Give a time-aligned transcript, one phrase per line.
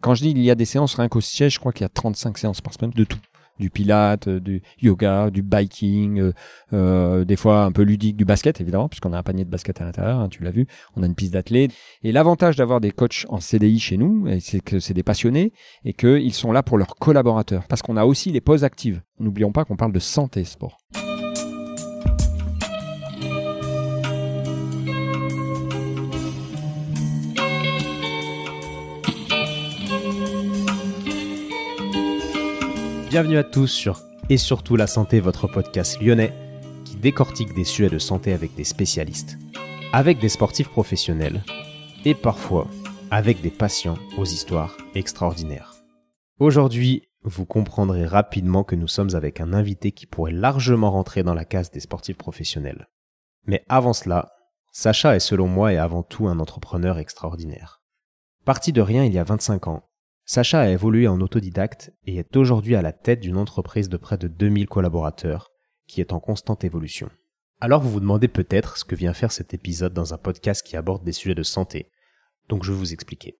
[0.00, 1.86] Quand je dis il y a des séances rien qu'au siège, je crois qu'il y
[1.86, 3.18] a 35 séances par semaine de tout
[3.58, 6.32] du pilate, euh, du yoga, du biking, euh,
[6.72, 9.80] euh, des fois un peu ludique, du basket évidemment, puisqu'on a un panier de basket
[9.80, 11.72] à l'intérieur, hein, tu l'as vu, on a une piste d'athlète.
[12.02, 15.52] Et l'avantage d'avoir des coachs en CDI chez nous, c'est que c'est des passionnés
[15.84, 19.02] et qu'ils sont là pour leurs collaborateurs, parce qu'on a aussi les pauses actives.
[19.18, 20.78] N'oublions pas qu'on parle de santé sport.
[33.16, 36.34] Bienvenue à tous sur Et surtout la santé, votre podcast lyonnais
[36.84, 39.38] qui décortique des sujets de santé avec des spécialistes,
[39.94, 41.42] avec des sportifs professionnels
[42.04, 42.68] et parfois
[43.10, 45.76] avec des patients aux histoires extraordinaires.
[46.40, 51.32] Aujourd'hui, vous comprendrez rapidement que nous sommes avec un invité qui pourrait largement rentrer dans
[51.32, 52.86] la case des sportifs professionnels.
[53.46, 54.30] Mais avant cela,
[54.72, 57.80] Sacha est selon moi et avant tout un entrepreneur extraordinaire.
[58.44, 59.88] Parti de rien il y a 25 ans,
[60.28, 64.18] Sacha a évolué en autodidacte et est aujourd'hui à la tête d'une entreprise de près
[64.18, 65.52] de 2000 collaborateurs
[65.86, 67.08] qui est en constante évolution.
[67.60, 70.76] Alors vous vous demandez peut-être ce que vient faire cet épisode dans un podcast qui
[70.76, 71.92] aborde des sujets de santé.
[72.48, 73.38] Donc je vais vous expliquer.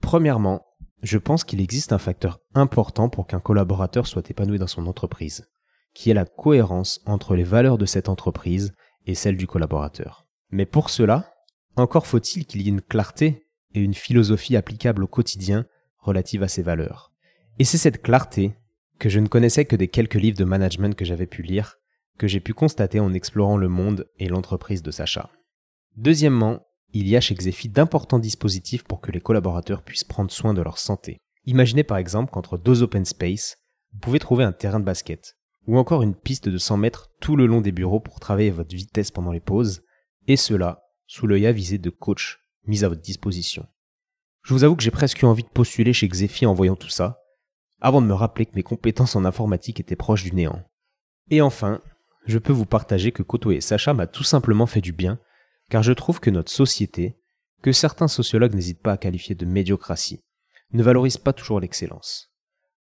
[0.00, 0.64] Premièrement,
[1.02, 5.50] je pense qu'il existe un facteur important pour qu'un collaborateur soit épanoui dans son entreprise,
[5.94, 8.72] qui est la cohérence entre les valeurs de cette entreprise
[9.04, 10.28] et celles du collaborateur.
[10.52, 11.34] Mais pour cela,
[11.74, 15.66] encore faut-il qu'il y ait une clarté et une philosophie applicable au quotidien
[16.00, 17.12] relative à ses valeurs.
[17.58, 18.54] Et c'est cette clarté,
[18.98, 21.78] que je ne connaissais que des quelques livres de management que j'avais pu lire,
[22.18, 25.30] que j'ai pu constater en explorant le monde et l'entreprise de Sacha.
[25.96, 30.54] Deuxièmement, il y a chez Xefi d'importants dispositifs pour que les collaborateurs puissent prendre soin
[30.54, 31.18] de leur santé.
[31.46, 33.56] Imaginez par exemple qu'entre deux open space,
[33.92, 37.36] vous pouvez trouver un terrain de basket, ou encore une piste de 100 mètres tout
[37.36, 39.82] le long des bureaux pour travailler votre vitesse pendant les pauses,
[40.26, 43.66] et cela sous l'œil avisé de coach mis à votre disposition.
[44.42, 46.88] Je vous avoue que j'ai presque eu envie de postuler chez Xefi en voyant tout
[46.88, 47.22] ça,
[47.80, 50.62] avant de me rappeler que mes compétences en informatique étaient proches du néant.
[51.30, 51.80] Et enfin,
[52.26, 55.18] je peux vous partager que côtoyer Sacha m'a tout simplement fait du bien,
[55.68, 57.16] car je trouve que notre société,
[57.62, 60.24] que certains sociologues n'hésitent pas à qualifier de médiocratie,
[60.72, 62.32] ne valorise pas toujours l'excellence.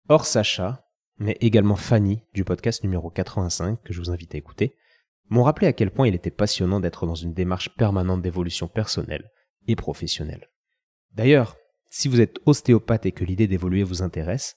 [0.09, 0.85] Or Sacha,
[1.19, 4.75] mais également Fanny du podcast numéro 85 que je vous invite à écouter,
[5.29, 9.29] m'ont rappelé à quel point il était passionnant d'être dans une démarche permanente d'évolution personnelle
[9.67, 10.47] et professionnelle.
[11.17, 11.57] D'ailleurs,
[11.89, 14.55] si vous êtes ostéopathe et que l'idée d'évoluer vous intéresse,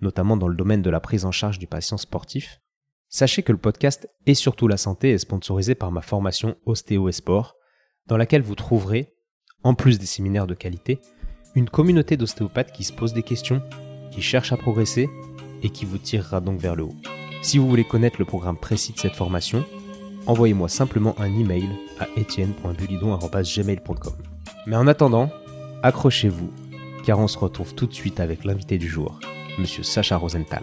[0.00, 2.60] notamment dans le domaine de la prise en charge du patient sportif,
[3.08, 7.12] sachez que le podcast et surtout la santé est sponsorisé par ma formation Ostéo et
[7.12, 7.54] Sport,
[8.08, 9.14] dans laquelle vous trouverez,
[9.62, 10.98] en plus des séminaires de qualité,
[11.54, 13.62] une communauté d'ostéopathes qui se posent des questions,
[14.10, 15.08] qui cherchent à progresser
[15.62, 16.96] et qui vous tirera donc vers le haut.
[17.40, 19.64] Si vous voulez connaître le programme précis de cette formation,
[20.26, 21.68] envoyez-moi simplement un email
[22.00, 24.14] à etienne.bulidon.gmail.com.
[24.66, 25.30] Mais en attendant,
[25.82, 26.52] accrochez-vous,
[27.04, 29.18] car on se retrouve tout de suite avec l'invité du jour,
[29.58, 30.62] Monsieur Sacha Rosenthal.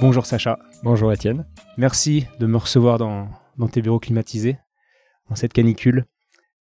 [0.00, 0.58] Bonjour Sacha.
[0.82, 1.46] Bonjour Étienne.
[1.76, 3.28] Merci de me recevoir dans,
[3.70, 4.58] tes bureaux climatisés,
[5.28, 6.06] dans cette canicule.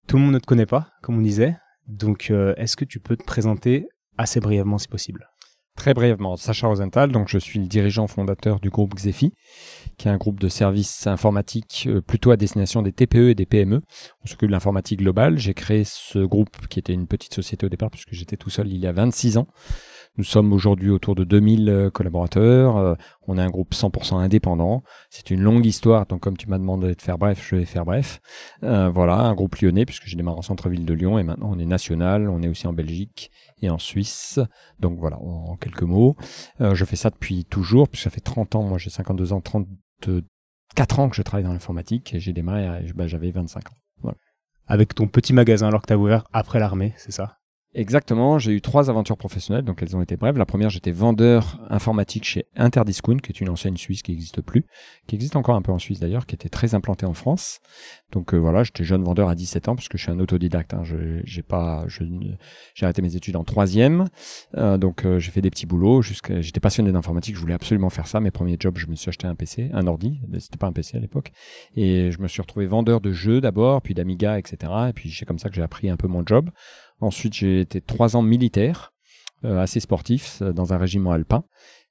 [0.07, 1.57] Tout le monde ne te connaît pas, comme on disait,
[1.87, 5.29] donc euh, est-ce que tu peux te présenter assez brièvement si possible?
[5.75, 9.33] Très brièvement, Sacha Rosenthal, donc je suis le dirigeant fondateur du groupe Xefi,
[9.97, 13.45] qui est un groupe de services informatiques euh, plutôt à destination des TPE et des
[13.45, 13.81] PME.
[14.23, 15.37] On s'occupe de l'informatique globale.
[15.37, 18.67] J'ai créé ce groupe qui était une petite société au départ puisque j'étais tout seul
[18.67, 19.47] il y a 26 ans.
[20.17, 22.75] Nous sommes aujourd'hui autour de 2000 euh, collaborateurs.
[22.75, 22.95] Euh,
[23.27, 24.83] on est un groupe 100% indépendant.
[25.09, 27.85] C'est une longue histoire, donc comme tu m'as demandé de faire bref, je vais faire
[27.85, 28.19] bref.
[28.63, 31.59] Euh, voilà, un groupe lyonnais, puisque j'ai démarré en centre-ville de Lyon et maintenant on
[31.59, 32.29] est national.
[32.29, 34.39] On est aussi en Belgique et en Suisse.
[34.79, 36.17] Donc voilà, en, quelques mots.
[36.59, 38.63] je fais ça depuis toujours, puisque ça fait 30 ans.
[38.63, 43.07] Moi, j'ai 52 ans, 34 ans que je travaille dans l'informatique et j'ai démarré, bah,
[43.07, 44.11] j'avais 25 ans.
[44.67, 47.40] Avec ton petit magasin alors que tu as ouvert après l'armée, c'est ça?
[47.73, 50.37] Exactement, j'ai eu trois aventures professionnelles, donc elles ont été brèves.
[50.37, 54.65] La première, j'étais vendeur informatique chez Interdiscount, qui est une enseigne suisse qui n'existe plus,
[55.07, 57.61] qui existe encore un peu en Suisse d'ailleurs, qui était très implantée en France.
[58.11, 60.73] Donc euh, voilà, j'étais jeune vendeur à 17 ans, parce que je suis un autodidacte.
[60.73, 60.83] Hein.
[61.23, 64.09] j'ai pas, j'ai arrêté mes études en troisième,
[64.57, 66.01] euh, donc euh, j'ai fait des petits boulots.
[66.01, 68.19] Jusqu'à, j'étais passionné d'informatique, je voulais absolument faire ça.
[68.19, 70.97] Mes premiers jobs, je me suis acheté un PC, un ordi, c'était pas un PC
[70.97, 71.31] à l'époque,
[71.77, 74.73] et je me suis retrouvé vendeur de jeux d'abord, puis d'Amiga, etc.
[74.89, 76.49] Et puis c'est comme ça que j'ai appris un peu mon job.
[77.01, 78.93] Ensuite, j'ai été trois ans militaire,
[79.43, 81.43] euh, assez sportif, euh, dans un régiment alpin.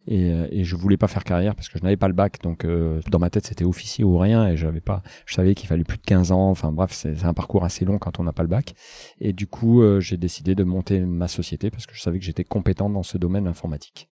[0.06, 2.40] Et, euh, et je voulais pas faire carrière parce que je n'avais pas le bac,
[2.42, 2.66] donc
[3.10, 5.98] dans ma tête c'était officier ou rien, et j'avais pas, je savais qu'il fallait plus
[5.98, 6.48] de 15 ans.
[6.48, 8.74] Enfin bref, c'est un parcours assez long quand on n'a pas le bac.
[9.20, 12.44] Et du coup, j'ai décidé de monter ma société parce que je savais que j'étais
[12.44, 14.08] compétent dans ce domaine informatique.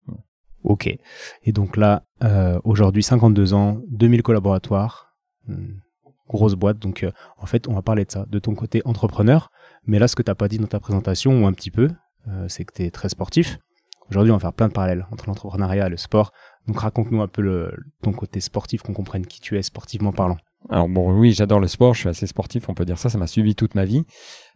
[0.65, 0.89] Ok.
[1.45, 2.05] Et donc là,
[2.65, 5.15] aujourd'hui, 52 ans, 2000 collaborateurs,
[5.47, 5.79] hmm,
[6.29, 6.79] grosse boîte.
[6.79, 9.51] Donc, euh, en fait, on va parler de ça, de ton côté entrepreneur.
[9.87, 11.89] Mais là, ce que tu n'as pas dit dans ta présentation, ou un petit peu,
[12.29, 13.59] euh, c'est que tu es très sportif.
[14.11, 16.33] Aujourd'hui, on va faire plein de parallèles entre l'entrepreneuriat et le sport.
[16.67, 20.39] Donc, raconte-nous un peu le, ton côté sportif, qu'on comprenne qui tu es sportivement parlant.
[20.69, 23.19] Alors bon, oui, j'adore le sport, je suis assez sportif, on peut dire ça, ça
[23.19, 24.03] m'a suivi toute ma vie.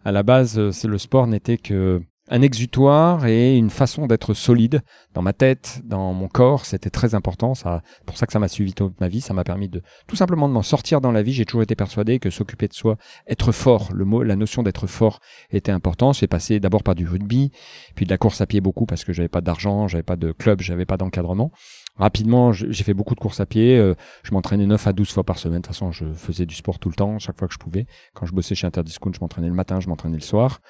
[0.04, 4.82] À la base, euh, le sport n'était que un exutoire et une façon d'être solide
[5.14, 6.64] dans ma tête, dans mon corps.
[6.64, 7.54] C'était très important.
[7.54, 9.20] Ça, pour ça que ça m'a suivi toute ma vie.
[9.20, 11.32] Ça m'a permis de tout simplement de m'en sortir dans la vie.
[11.32, 12.96] J'ai toujours été persuadé que s'occuper de soi,
[13.26, 15.18] être fort, le mot, la notion d'être fort
[15.50, 16.12] était important.
[16.12, 17.50] C'est passé d'abord par du rugby,
[17.96, 20.30] puis de la course à pied beaucoup parce que j'avais pas d'argent, j'avais pas de
[20.30, 21.50] club, j'avais pas d'encadrement.
[21.96, 23.76] Rapidement, j'ai fait beaucoup de courses à pied.
[23.76, 25.58] Euh, je m'entraînais 9 à 12 fois par semaine.
[25.58, 27.86] De toute façon, je faisais du sport tout le temps, chaque fois que je pouvais.
[28.14, 30.60] Quand je bossais chez Interdiscount, je m'entraînais le matin, je m'entraînais le soir,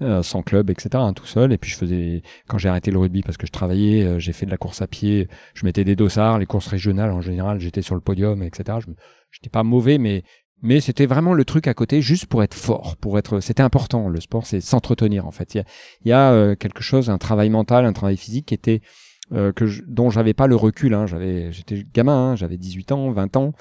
[0.00, 1.52] euh, sans club, etc., hein, tout seul.
[1.52, 4.32] Et puis je faisais, quand j'ai arrêté le rugby parce que je travaillais, euh, j'ai
[4.32, 5.28] fait de la course à pied.
[5.52, 8.78] Je mettais des dossards, les courses régionales en général, j'étais sur le podium, etc.
[8.80, 10.22] Je n'étais pas mauvais, mais
[10.60, 13.40] mais c'était vraiment le truc à côté, juste pour être fort, pour être.
[13.40, 14.08] C'était important.
[14.08, 15.54] Le sport, c'est s'entretenir en fait.
[15.54, 15.64] Il y a,
[16.04, 18.80] il y a quelque chose, un travail mental, un travail physique qui était
[19.32, 20.94] euh, que je, dont j'avais pas le recul.
[20.94, 21.06] Hein.
[21.06, 23.52] J'avais, j'étais gamin, hein, j'avais 18 ans, 20 ans.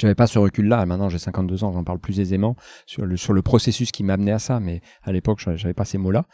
[0.00, 0.84] J'avais pas ce recul-là.
[0.86, 4.32] Maintenant, j'ai 52 ans, j'en parle plus aisément sur le, sur le processus qui m'amenait
[4.32, 4.60] à ça.
[4.60, 6.26] Mais à l'époque, j'avais pas ces mots-là.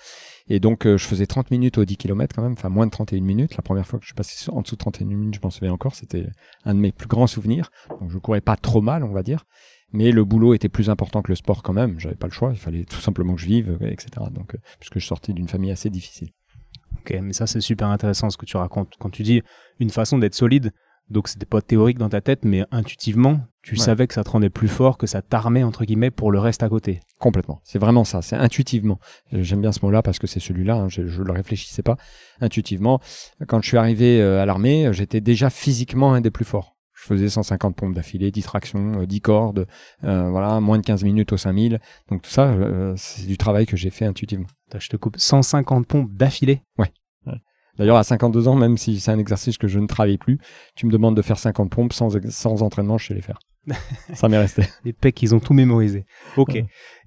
[0.49, 2.91] Et donc, euh, je faisais 30 minutes au 10 km quand même, enfin moins de
[2.91, 3.57] 31 minutes.
[3.57, 5.73] La première fois que je suis passé en dessous de 31 minutes, je m'en souviens
[5.73, 5.95] encore.
[5.95, 6.27] C'était
[6.65, 7.71] un de mes plus grands souvenirs.
[8.01, 9.45] Donc, je courais pas trop mal, on va dire.
[9.93, 11.99] Mais le boulot était plus important que le sport quand même.
[11.99, 12.51] J'avais pas le choix.
[12.53, 14.09] Il fallait tout simplement que je vive, etc.
[14.31, 16.31] Donc, euh, puisque je sortais d'une famille assez difficile.
[17.01, 18.93] Ok, mais ça c'est super intéressant ce que tu racontes.
[18.99, 19.43] Quand tu dis
[19.79, 20.73] une façon d'être solide,
[21.09, 24.51] donc c'était pas théorique dans ta tête, mais intuitivement, tu savais que ça te rendait
[24.51, 27.01] plus fort, que ça t'armait entre guillemets pour le reste à côté.
[27.19, 27.61] Complètement.
[27.65, 28.23] C'est vraiment ça.
[28.23, 28.99] C'est intuitivement.
[29.33, 30.77] J'aime bien ce mot-là parce que c'est celui-là.
[30.77, 31.97] Hein, je, je le réfléchissais pas.
[32.41, 33.01] Intuitivement,
[33.49, 36.70] quand je suis arrivé euh, à l'armée, j'étais déjà physiquement un des plus forts.
[37.01, 39.67] Je faisais 150 pompes d'affilée, 10 tractions, 10 euh, cordes,
[40.05, 41.81] euh, voilà, moins de 15 minutes au 5000.
[42.11, 44.49] Donc tout ça, euh, c'est du travail que j'ai fait intuitivement.
[44.79, 45.17] Je te coupe.
[45.17, 46.93] 150 pompes d'affilée Ouais.
[47.79, 50.39] D'ailleurs, à 52 ans, même si c'est un exercice que je ne travaille plus,
[50.77, 53.39] tu me demandes de faire 50 pompes sans, sans entraînement, je sais les faire.
[54.13, 54.65] ça m'est resté.
[54.85, 56.05] Les pecs, ils ont tout mémorisé.
[56.37, 56.63] Ok.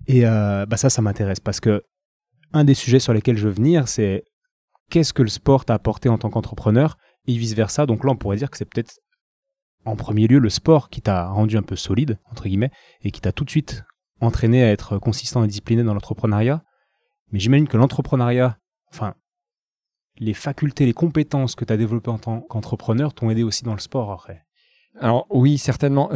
[0.07, 1.83] Et bah ça, ça m'intéresse parce que
[2.53, 4.23] un des sujets sur lesquels je veux venir, c'est
[4.89, 6.97] qu'est-ce que le sport t'a apporté en tant qu'entrepreneur
[7.27, 7.85] et vice versa.
[7.85, 8.95] Donc là, on pourrait dire que c'est peut-être
[9.85, 12.71] en premier lieu le sport qui t'a rendu un peu solide, entre guillemets,
[13.01, 13.83] et qui t'a tout de suite
[14.21, 16.63] entraîné à être consistant et discipliné dans l'entrepreneuriat.
[17.31, 18.57] Mais j'imagine que l'entrepreneuriat,
[18.91, 19.15] enfin,
[20.17, 23.73] les facultés, les compétences que tu as développées en tant qu'entrepreneur t'ont aidé aussi dans
[23.73, 24.45] le sport après.
[24.99, 26.11] Alors oui, certainement.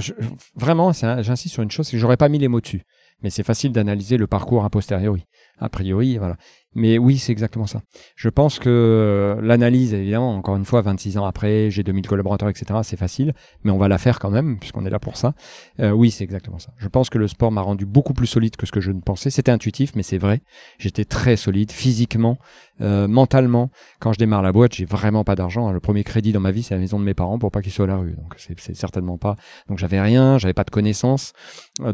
[0.55, 2.83] vraiment, j'insiste sur une chose, c'est que j'aurais pas mis les mots dessus.
[3.23, 5.25] Mais c'est facile d'analyser le parcours a posteriori.
[5.57, 6.37] A priori, voilà.
[6.75, 7.81] Mais oui, c'est exactement ça.
[8.15, 12.49] Je pense que euh, l'analyse, évidemment, encore une fois, 26 ans après, j'ai 2000 collaborateurs,
[12.49, 13.33] etc., c'est facile,
[13.63, 15.33] mais on va la faire quand même, puisqu'on est là pour ça.
[15.79, 16.71] Euh, oui, c'est exactement ça.
[16.77, 18.99] Je pense que le sport m'a rendu beaucoup plus solide que ce que je ne
[18.99, 19.29] pensais.
[19.29, 20.41] C'était intuitif, mais c'est vrai.
[20.77, 22.37] J'étais très solide physiquement,
[22.81, 23.71] euh, mentalement.
[23.99, 25.71] Quand je démarre la boîte, j'ai vraiment pas d'argent.
[25.71, 27.71] Le premier crédit dans ma vie, c'est la maison de mes parents pour pas qu'ils
[27.71, 28.15] soient à la rue.
[28.15, 29.35] Donc c'est certainement pas.
[29.67, 31.33] Donc j'avais rien, j'avais pas de connaissances.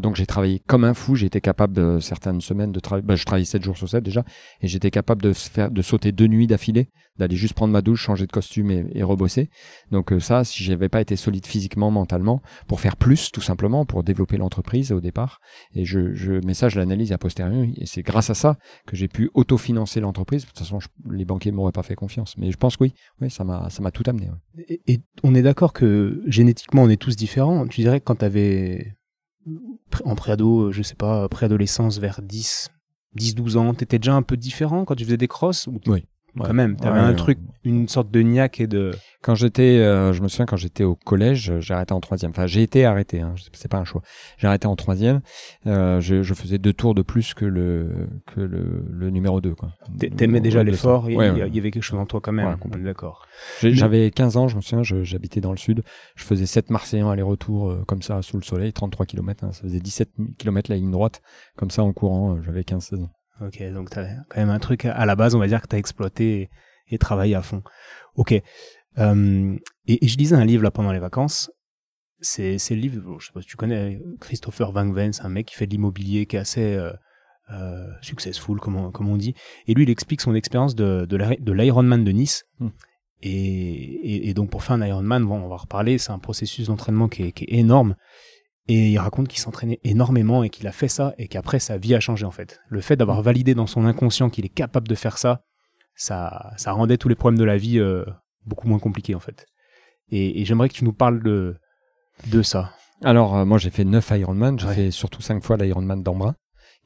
[0.02, 1.14] donc j'ai travaillé comme un fou.
[1.14, 3.06] J'ai été capable de certaines semaines de travailler.
[3.06, 4.24] Bah, je travaillais 7 jours sur 7 déjà,
[4.64, 6.88] et j'étais capable de faire, de sauter deux nuits d'affilée,
[7.18, 9.50] d'aller juste prendre ma douche, changer de costume et, rebosser.
[9.92, 13.84] Donc euh, ça, si j'avais pas été solide physiquement, mentalement, pour faire plus, tout simplement,
[13.84, 15.40] pour développer l'entreprise au départ.
[15.74, 18.56] Et je, je mais ça, je l'analyse a posteriori, et c'est grâce à ça
[18.86, 20.42] que j'ai pu autofinancer l'entreprise.
[20.44, 20.78] De toute façon,
[21.10, 22.38] les banquiers m'auraient pas fait confiance.
[22.38, 24.30] Mais je pense que oui, oui, ça m'a, ça m'a tout amené.
[24.86, 27.66] Et, on est d'accord que génétiquement, on est tous différents.
[27.66, 28.96] Tu dirais que quand tu avais
[30.04, 32.70] en préado, je sais pas, préadolescence vers 10,
[33.16, 36.06] 10-12 ans, t'étais déjà un peu différent quand tu faisais des crosses Oui.
[36.38, 38.92] Quand même, t'avais un truc, une sorte de niaque et de.
[39.22, 42.30] Quand j'étais, euh, je me souviens quand j'étais au collège, j'ai arrêté en troisième.
[42.30, 44.02] Enfin, j'ai été arrêté, hein, c'est pas un choix.
[44.36, 45.20] J'ai arrêté en troisième.
[45.66, 49.54] Euh, je, je, faisais deux tours de plus que le que le, le numéro 2
[49.54, 49.70] quoi.
[50.16, 52.56] T'aimais déjà l'effort, il y, avait quelque chose en toi quand même.
[52.82, 53.26] D'accord.
[53.60, 55.82] J'avais 15 ans, je me souviens, j'habitais dans le sud.
[56.16, 59.44] Je faisais 7 Marseillais aller-retour euh, comme ça sous le soleil, 33 km.
[59.44, 61.22] Hein, ça faisait 17 km la ligne droite,
[61.56, 62.40] comme ça en courant.
[62.42, 63.10] J'avais 15-16 ans.
[63.40, 65.66] Ok, donc tu as quand même un truc à la base, on va dire que
[65.66, 66.50] tu as exploité
[66.88, 67.62] et, travaillé à fond.
[68.14, 68.32] Ok.
[68.98, 71.50] Euh, et, je lisais un livre là pendant les vacances.
[72.20, 75.46] C'est le livre, je sais pas si tu connais Christopher Van Ven, c'est un mec
[75.46, 76.92] qui fait de l'immobilier, qui est assez euh,
[77.50, 79.34] euh, successful, comme on, comme on dit.
[79.66, 82.44] Et lui, il explique son expérience de, de l'Ironman de Nice.
[82.60, 82.68] Hmm.
[83.20, 87.08] Et, et, donc pour faire un Ironman, bon, on va reparler, c'est un processus d'entraînement
[87.08, 87.96] qui est énorme.
[88.66, 91.94] Et il raconte qu'il s'entraînait énormément et qu'il a fait ça et qu'après sa vie
[91.94, 92.60] a changé en fait.
[92.68, 95.42] Le fait d'avoir validé dans son inconscient qu'il est capable de faire ça,
[95.94, 98.04] ça, ça rendait tous les problèmes de la vie euh,
[98.46, 99.46] beaucoup moins compliqués en fait.
[100.10, 101.56] Et, et j'aimerais que tu nous parles de,
[102.26, 102.72] de ça.
[103.02, 104.58] Alors, moi, j'ai fait 9 Ironman.
[104.58, 106.34] J'ai fait surtout 5 fois l'Ironman d'Embrun,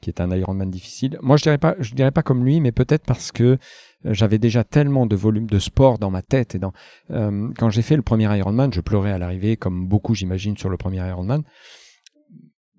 [0.01, 1.17] qui est un Ironman difficile.
[1.21, 3.57] Moi, je dirais pas, je dirais pas comme lui, mais peut-être parce que
[4.05, 6.71] j'avais déjà tellement de volume de sport dans ma tête et dans
[7.09, 10.77] quand j'ai fait le premier Ironman, je pleurais à l'arrivée, comme beaucoup, j'imagine, sur le
[10.77, 11.43] premier Ironman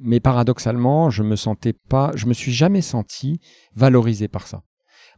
[0.00, 3.38] mais paradoxalement, je me sentais pas, je me suis jamais senti
[3.74, 4.62] valorisé par ça.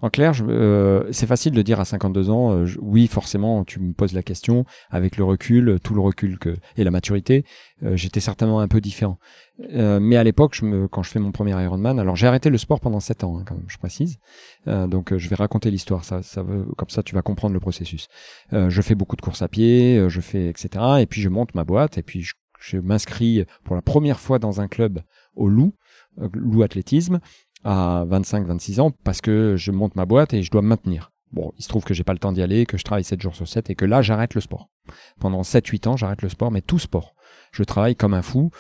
[0.03, 3.93] En clair, euh, c'est facile de dire à 52 ans, euh, oui, forcément, tu me
[3.93, 7.45] poses la question, avec le recul, tout le recul que, et la maturité,
[7.85, 9.19] euh, j'étais certainement un peu différent.
[9.71, 12.99] mais à l'époque, quand je fais mon premier Ironman, alors j'ai arrêté le sport pendant
[12.99, 14.19] 7 ans, hein, quand même, je précise.
[14.67, 16.45] donc je vais raconter l'histoire, ça, ça
[16.77, 18.09] comme ça tu vas comprendre le processus.
[18.51, 20.85] je fais beaucoup de courses à pied, je fais etc.
[21.01, 24.39] Et puis je monte ma boîte, et puis je je m'inscris pour la première fois
[24.39, 25.03] dans un club
[25.35, 25.75] au Loup,
[26.21, 27.21] euh, Loup Athlétisme,
[27.64, 31.12] à 25-26 ans, parce que je monte ma boîte et je dois me maintenir.
[31.33, 33.21] Bon, il se trouve que j'ai pas le temps d'y aller, que je travaille 7
[33.21, 34.69] jours sur 7 et que là, j'arrête le sport.
[35.19, 37.14] Pendant 7-8 ans, j'arrête le sport, mais tout sport.
[37.52, 38.50] Je travaille comme un fou.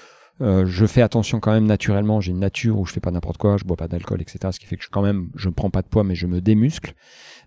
[0.40, 2.20] Euh, je fais attention quand même naturellement.
[2.20, 4.38] J'ai une nature où je fais pas n'importe quoi, je bois pas d'alcool, etc.
[4.52, 6.26] Ce qui fait que je, quand même, je ne prends pas de poids, mais je
[6.26, 6.94] me démuscle.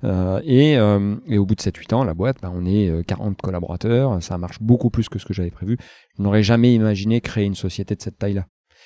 [0.03, 3.41] Euh, et, euh, et, au bout de 7-8 ans, la boîte, bah, on est 40
[3.41, 4.21] collaborateurs.
[4.21, 5.77] Ça marche beaucoup plus que ce que j'avais prévu.
[6.17, 8.45] Je n'aurais jamais imaginé créer une société de cette taille-là.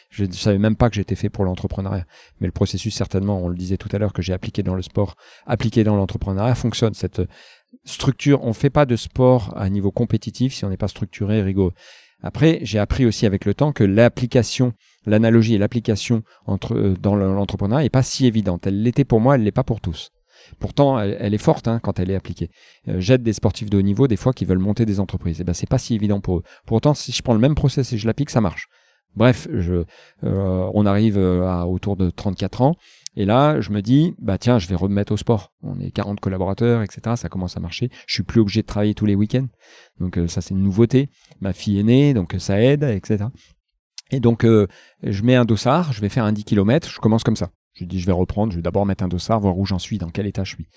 [0.10, 2.06] Je ne savais même pas que j'étais fait pour l'entrepreneuriat.
[2.40, 4.82] Mais le processus, certainement, on le disait tout à l'heure, que j'ai appliqué dans le
[4.82, 6.94] sport, appliqué dans l'entrepreneuriat, fonctionne.
[6.94, 7.22] Cette
[7.86, 11.72] structure, on fait pas de sport à niveau compétitif si on n'est pas structuré et.
[12.22, 14.74] Après, j'ai appris aussi avec le temps que l'application,
[15.06, 18.68] l'analogie et l'application entre euh, dans l'entrepreneuriat est pas si évidente.
[18.68, 20.12] Elle l'était pour moi, elle l'est pas pour tous.
[20.60, 22.50] Pourtant, elle, est forte hein, quand elle est appliquée.
[22.88, 25.40] Euh, J'aide des sportifs de haut niveau des fois qui veulent monter des entreprises.
[25.40, 26.44] Et eh ben c'est pas si évident pour eux.
[26.66, 28.68] Pourtant, si je prends le même process et je l'applique, ça marche.
[29.16, 29.86] Bref, euh,
[30.24, 32.76] on arrive euh, à autour de 34 ans.
[33.16, 35.52] Et là, je me dis, bah tiens, je vais remettre au sport.
[35.62, 37.16] On est 40 collaborateurs, etc.
[37.16, 37.90] Ça commence à marcher.
[38.08, 39.48] Je suis plus obligé de travailler tous les week-ends.
[40.00, 41.10] Donc euh, ça, c'est une nouveauté.
[41.42, 43.26] Ma fille est née, donc ça aide, etc.
[44.12, 47.36] Et donc, je mets un dossard, je vais faire un 10 km, je commence comme
[47.36, 47.52] ça.
[47.74, 50.00] Je dis, je vais reprendre, je vais d'abord mettre un dossard, voir où j'en suis,
[50.00, 50.68] dans quel état je suis.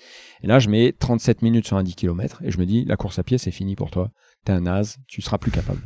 [0.43, 2.95] Et là, je mets 37 minutes sur un 10 km et je me dis, la
[2.95, 4.11] course à pied, c'est fini pour toi
[4.43, 5.81] t'es un naze, tu seras plus capable.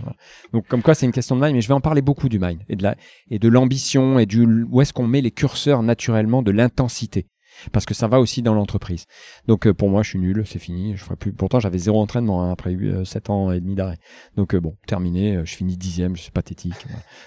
[0.53, 2.39] Donc comme quoi c'est une question de mind, mais je vais en parler beaucoup du
[2.39, 2.95] mind et de la
[3.29, 7.27] et de l'ambition et du où est-ce qu'on met les curseurs naturellement de l'intensité.
[7.71, 9.05] Parce que ça va aussi dans l'entreprise.
[9.47, 10.95] Donc euh, pour moi, je suis nul, c'est fini.
[10.95, 11.33] Je ferai plus.
[11.33, 13.97] Pourtant, j'avais zéro entraînement hein, après 7 euh, ans et demi d'arrêt.
[14.35, 15.41] Donc euh, bon, terminé.
[15.43, 16.85] je finis dixième, je suis pathétique.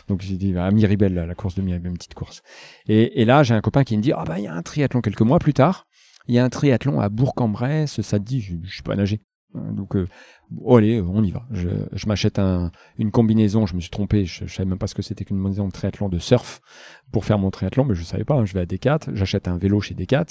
[0.08, 2.42] Donc j'ai dit à ah, Miribel, la course de Miribel, une petite course.
[2.86, 5.00] Et, là, j'ai un copain qui me dit ah bah il y a un triathlon
[5.00, 5.86] quelques mois plus tard.
[6.28, 8.02] Il y a un triathlon à Bourg-en-Bresse.
[8.02, 9.20] Ça dit, je, je suis pas nager.
[9.54, 9.96] Donc
[10.62, 11.44] oh, allez, on y va.
[11.50, 14.86] Je, je m'achète un, une combinaison, je me suis trompé, je, je savais même pas
[14.86, 16.60] ce que c'était qu'une combinaison de triathlon de surf
[17.12, 18.34] pour faire mon triathlon, mais je savais pas.
[18.34, 18.44] Hein.
[18.44, 20.26] je vais à Decat, j'achète un vélo chez Decat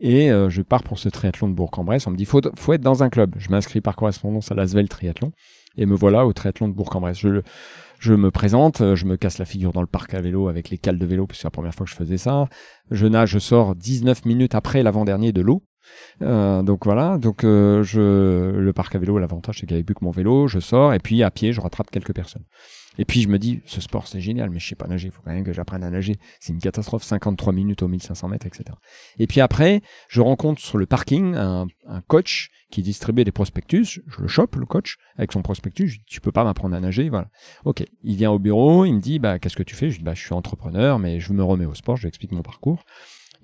[0.00, 2.06] et euh, je pars pour ce triathlon de Bourg-en-Bresse.
[2.06, 3.34] On me dit faut, faut être dans un club.
[3.38, 5.32] Je m'inscris par correspondance à l'Asvel Triathlon
[5.76, 7.18] et me voilà au triathlon de Bourg-en-Bresse.
[7.18, 7.42] Je,
[7.98, 10.78] je me présente, je me casse la figure dans le parc à vélo avec les
[10.78, 12.48] cales de vélo, puisque c'est la première fois que je faisais ça.
[12.90, 15.62] Je nage, je sors 19 minutes après l'avant-dernier de l'eau.
[16.22, 20.04] Euh, donc voilà, donc euh, je le parc à vélo, l'avantage c'est avait plus que
[20.04, 22.44] mon vélo, je sors et puis à pied je rattrape quelques personnes.
[22.98, 25.10] Et puis je me dis, ce sport c'est génial, mais je sais pas nager, il
[25.10, 26.16] faut quand même que j'apprenne à nager.
[26.40, 28.64] C'est une catastrophe, 53 minutes au 1500 mètres, etc.
[29.18, 34.00] Et puis après, je rencontre sur le parking un, un coach qui distribuait des prospectus.
[34.06, 35.88] Je le chope, le coach, avec son prospectus.
[35.88, 37.28] Je dis, tu peux pas m'apprendre à nager, voilà.
[37.64, 37.84] Ok.
[38.02, 39.90] Il vient au bureau, il me dit, bah qu'est-ce que tu fais?
[39.90, 41.96] Je dis, bah je suis entrepreneur, mais je me remets au sport.
[41.96, 42.84] Je lui explique mon parcours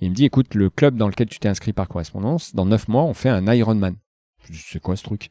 [0.07, 2.89] il me dit, écoute, le club dans lequel tu t'es inscrit par correspondance, dans 9
[2.89, 3.97] mois, on fait un Ironman.
[4.53, 5.31] C'est quoi ce truc?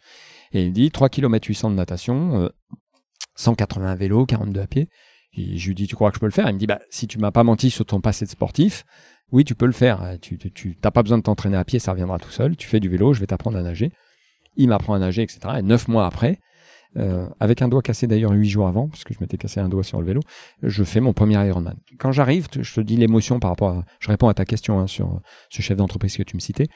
[0.54, 2.50] Et il me dit, 3 km 800 de natation,
[3.36, 4.90] 180 vélos, 42 à pied.
[5.34, 6.48] Je lui dis, tu crois que je peux le faire?
[6.50, 8.86] Il me dit, bah, si tu m'as pas menti sur ton passé de sportif,
[9.32, 10.18] oui, tu peux le faire.
[10.22, 10.38] Tu,
[10.82, 12.56] t'as pas besoin de t'entraîner à pied, ça reviendra tout seul.
[12.56, 13.92] Tu fais du vélo, je vais t'apprendre à nager.
[14.58, 15.40] Il m'apprend à nager, etc.
[15.60, 16.40] Et neuf mois après,
[16.98, 19.70] euh, avec un doigt cassé d'ailleurs huit jours avant, parce que je m'étais cassé un
[19.70, 20.22] doigt sur le vélo,
[20.62, 21.78] je fais mon premier Ironman.
[22.00, 24.88] Quand j'arrive, je te dis l'émotion par rapport à, je réponds à ta question hein,
[24.88, 26.68] sur ce chef d'entreprise que tu me citais.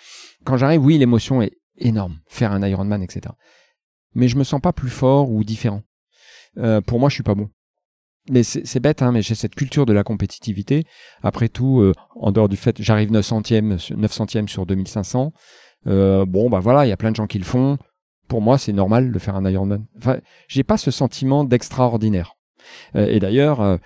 [0.45, 3.33] Quand j'arrive, oui, l'émotion est énorme, faire un Ironman, etc.
[4.13, 5.81] Mais je me sens pas plus fort ou différent.
[6.57, 7.49] Euh, pour moi, je suis pas bon.
[8.29, 10.83] Mais c'est bête, hein, mais j'ai cette culture de la compétitivité.
[11.21, 13.43] Après tout, euh, en dehors du fait, j'arrive 900
[14.07, 15.31] centièmes sur 2500.
[15.85, 17.77] Euh, bon, bah voilà, il y a plein de gens qui le font
[18.27, 19.85] pour moi, c'est normal de faire un Ironman.
[19.97, 20.17] Enfin,
[20.47, 22.35] j'ai pas ce sentiment d'extraordinaire.
[22.95, 23.77] Euh, et d'ailleurs, euh,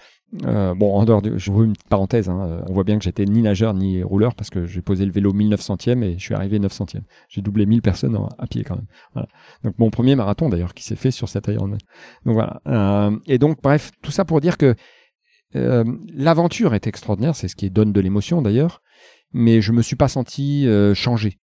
[0.45, 3.03] euh, bon, en dehors de, je vous une petite parenthèse, hein, on voit bien que
[3.03, 6.35] j'étais ni nageur ni rouleur parce que j'ai posé le vélo 1900e et je suis
[6.35, 7.01] arrivé 900e.
[7.27, 9.25] J'ai doublé 1000 personnes à pied quand même.
[9.63, 11.79] Donc mon premier marathon d'ailleurs qui s'est fait sur cet Ironman.
[12.25, 13.11] Donc voilà.
[13.25, 14.75] et donc bref, tout ça pour dire que
[15.53, 18.83] l'aventure est extraordinaire, c'est ce qui donne de l'émotion d'ailleurs,
[19.33, 21.38] mais je me suis pas senti changé.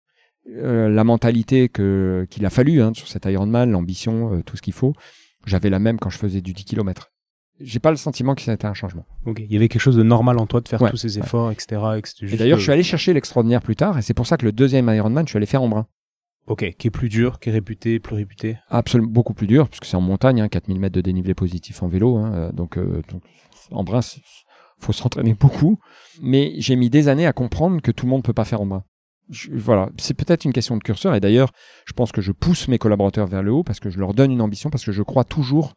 [0.50, 4.62] Euh, la mentalité que qu'il a fallu hein, sur cet Ironman, l'ambition, euh, tout ce
[4.62, 4.94] qu'il faut,
[5.46, 7.12] j'avais la même quand je faisais du 10 km.
[7.60, 9.06] j'ai pas le sentiment que ça a été un changement.
[9.28, 9.40] Ok.
[9.40, 11.24] Il y avait quelque chose de normal en toi de faire Ouais, tous ces ouais.
[11.24, 11.80] efforts, etc.
[11.98, 14.02] et que c'était Et juste, d'ailleurs, euh, je suis allé chercher l'extraordinaire plus tard, et
[14.02, 15.86] c'est pour ça que le deuxième Ironman, je suis allé faire en brun.
[16.48, 16.74] Ok.
[16.80, 18.58] Qui est plus dur, qui est réputé, plus réputé.
[18.70, 21.88] Absolument beaucoup plus dur, puisque c'est en montagne, hein, 4000 mètres de dénivelé positif en
[21.88, 22.18] vélo.
[22.18, 23.22] hein, euh, donc, euh, donc,
[23.70, 24.00] en brun,
[24.80, 25.78] faut s'entraîner beaucoup.
[26.20, 28.66] Mais j'ai mis des années à comprendre que tout le monde peut pas faire en
[28.66, 28.84] brun.
[29.32, 31.16] Je- voilà, c'est peut-être une question de curseur.
[31.16, 31.52] Et d'ailleurs,
[31.88, 34.32] je pense que je pousse mes collaborateurs vers le haut parce que je leur donne
[34.32, 35.74] une ambition, parce que je crois toujours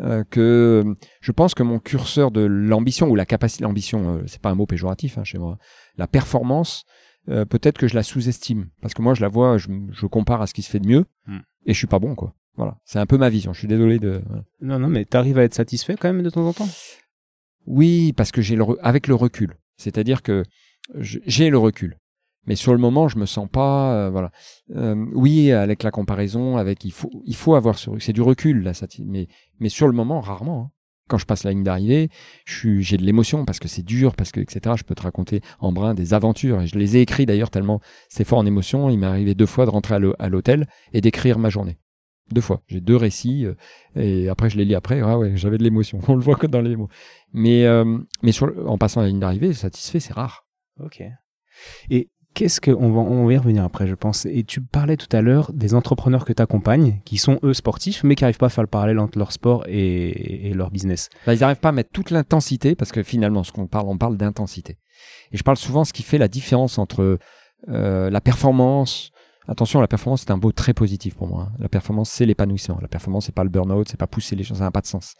[0.00, 0.84] euh, que
[1.20, 4.54] je pense que mon curseur de l'ambition ou la capacité, l'ambition, euh, c'est pas un
[4.54, 5.58] mot péjoratif hein, chez moi.
[5.96, 6.84] La performance,
[7.28, 10.40] euh, peut-être que je la sous-estime parce que moi je la vois, je, je compare
[10.42, 11.38] à ce qui se fait de mieux Hmm.
[11.66, 12.34] et je suis pas bon quoi.
[12.56, 13.52] Voilà, c'est un peu ma vision.
[13.52, 14.22] Je suis désolé de.
[14.26, 14.42] voilà.
[14.60, 16.68] Non, non, mais t'arrives à être satisfait quand même de temps en temps?
[17.66, 19.54] Oui, parce que j'ai le avec le recul.
[19.76, 20.42] C'est-à-dire que
[20.94, 21.98] j'ai le recul.
[22.48, 24.32] Mais sur le moment, je me sens pas, euh, voilà.
[24.74, 28.62] Euh, oui, avec la comparaison, avec il faut, il faut avoir ce, c'est du recul
[28.64, 29.28] là, ça, mais
[29.60, 30.60] mais sur le moment, rarement.
[30.62, 30.70] hein.
[31.08, 32.10] Quand je passe la ligne d'arrivée,
[32.44, 34.74] je j'ai de l'émotion parce que c'est dur, parce que etc.
[34.76, 37.80] Je peux te raconter en brin des aventures et je les ai écrits d'ailleurs tellement
[38.10, 38.90] c'est fort en émotion.
[38.90, 41.78] Il m'est arrivé deux fois de rentrer à l'hô- à l'hôtel et d'écrire ma journée.
[42.30, 42.60] Deux fois.
[42.66, 43.54] J'ai deux récits euh,
[43.96, 45.00] et après je les lis après.
[45.00, 45.98] Ah ouais, j'avais de l'émotion.
[46.08, 46.88] On le voit que dans les mots.
[47.32, 50.46] Mais euh, mais sur en passant la ligne d'arrivée, satisfait, c'est rare.
[50.78, 51.02] Ok.
[51.90, 54.24] Et qu'est-ce que on va on va y revenir après, je pense.
[54.24, 58.04] Et tu parlais tout à l'heure des entrepreneurs que tu accompagnes, qui sont eux sportifs,
[58.04, 61.08] mais qui n'arrivent pas à faire le parallèle entre leur sport et, leur business.
[61.26, 63.98] Bah, ils n'arrivent pas à mettre toute l'intensité parce que finalement, ce qu'on parle, on
[63.98, 64.78] parle d'intensité.
[65.32, 67.18] Et je parle souvent ce qui fait la différence entre
[67.68, 69.10] euh, la performance.
[69.48, 71.48] Attention, la performance c'est un mot très positif pour moi.
[71.50, 71.56] hein.
[71.58, 72.78] La performance c'est l'épanouissement.
[72.80, 74.86] La performance c'est pas le burn-out, c'est pas pousser les gens, ça n'a pas de
[74.86, 75.14] sens.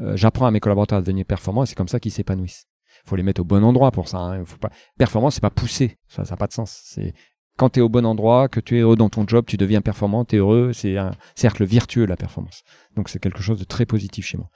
[0.00, 2.64] Euh, J'apprends à mes collaborateurs à devenir performants et c'est comme ça qu'ils s'épanouissent.
[3.04, 4.18] Faut les mettre au bon endroit pour ça.
[4.18, 4.44] Hein.
[4.44, 4.70] Faut pas...
[4.98, 5.98] Performance, c'est pas pousser.
[6.08, 6.80] Ça, n'a pas de sens.
[6.84, 7.14] C'est
[7.56, 9.82] quand tu es au bon endroit, que tu es heureux dans ton job, tu deviens
[9.82, 10.72] performant, tu es heureux.
[10.72, 12.62] C'est un cercle vertueux, la performance.
[12.96, 14.48] Donc, c'est quelque chose de très positif chez moi.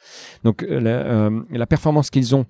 [0.44, 2.46] Donc, euh, la, euh, la performance qu'ils ont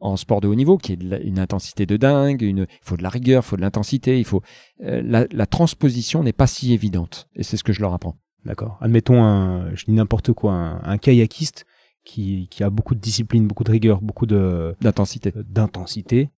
[0.00, 3.02] en sport de haut niveau, qui est une intensité de dingue, une, il faut de
[3.02, 4.42] la rigueur, il faut de l'intensité, il faut
[4.82, 7.28] euh, la, transposition n'est pas si évidente.
[7.36, 8.16] Et c'est ce que je leur apprends.
[8.46, 8.78] D'accord.
[8.80, 11.66] Admettons un, je dis n'importe quoi, un kayakiste
[12.04, 15.32] qui, qui a beaucoup de discipline, beaucoup de rigueur, beaucoup de D'intensité.
[15.36, 16.30] d'intensité.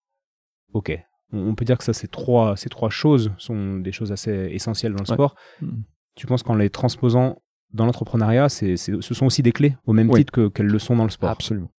[0.72, 0.92] Ok.
[1.32, 4.48] On, on peut dire que ça, ces trois, ces trois choses sont des choses assez
[4.52, 5.14] essentielles dans le Ouais.
[5.14, 5.34] sport.
[5.60, 5.84] Mhm.
[6.14, 7.40] Tu penses qu'en les transposant
[7.72, 10.20] dans l'entrepreneuriat, c'est, c'est- ce sont aussi des clés, au même Oui.
[10.20, 11.30] titre que, qu'elles le sont dans le sport.
[11.30, 11.70] Absolument.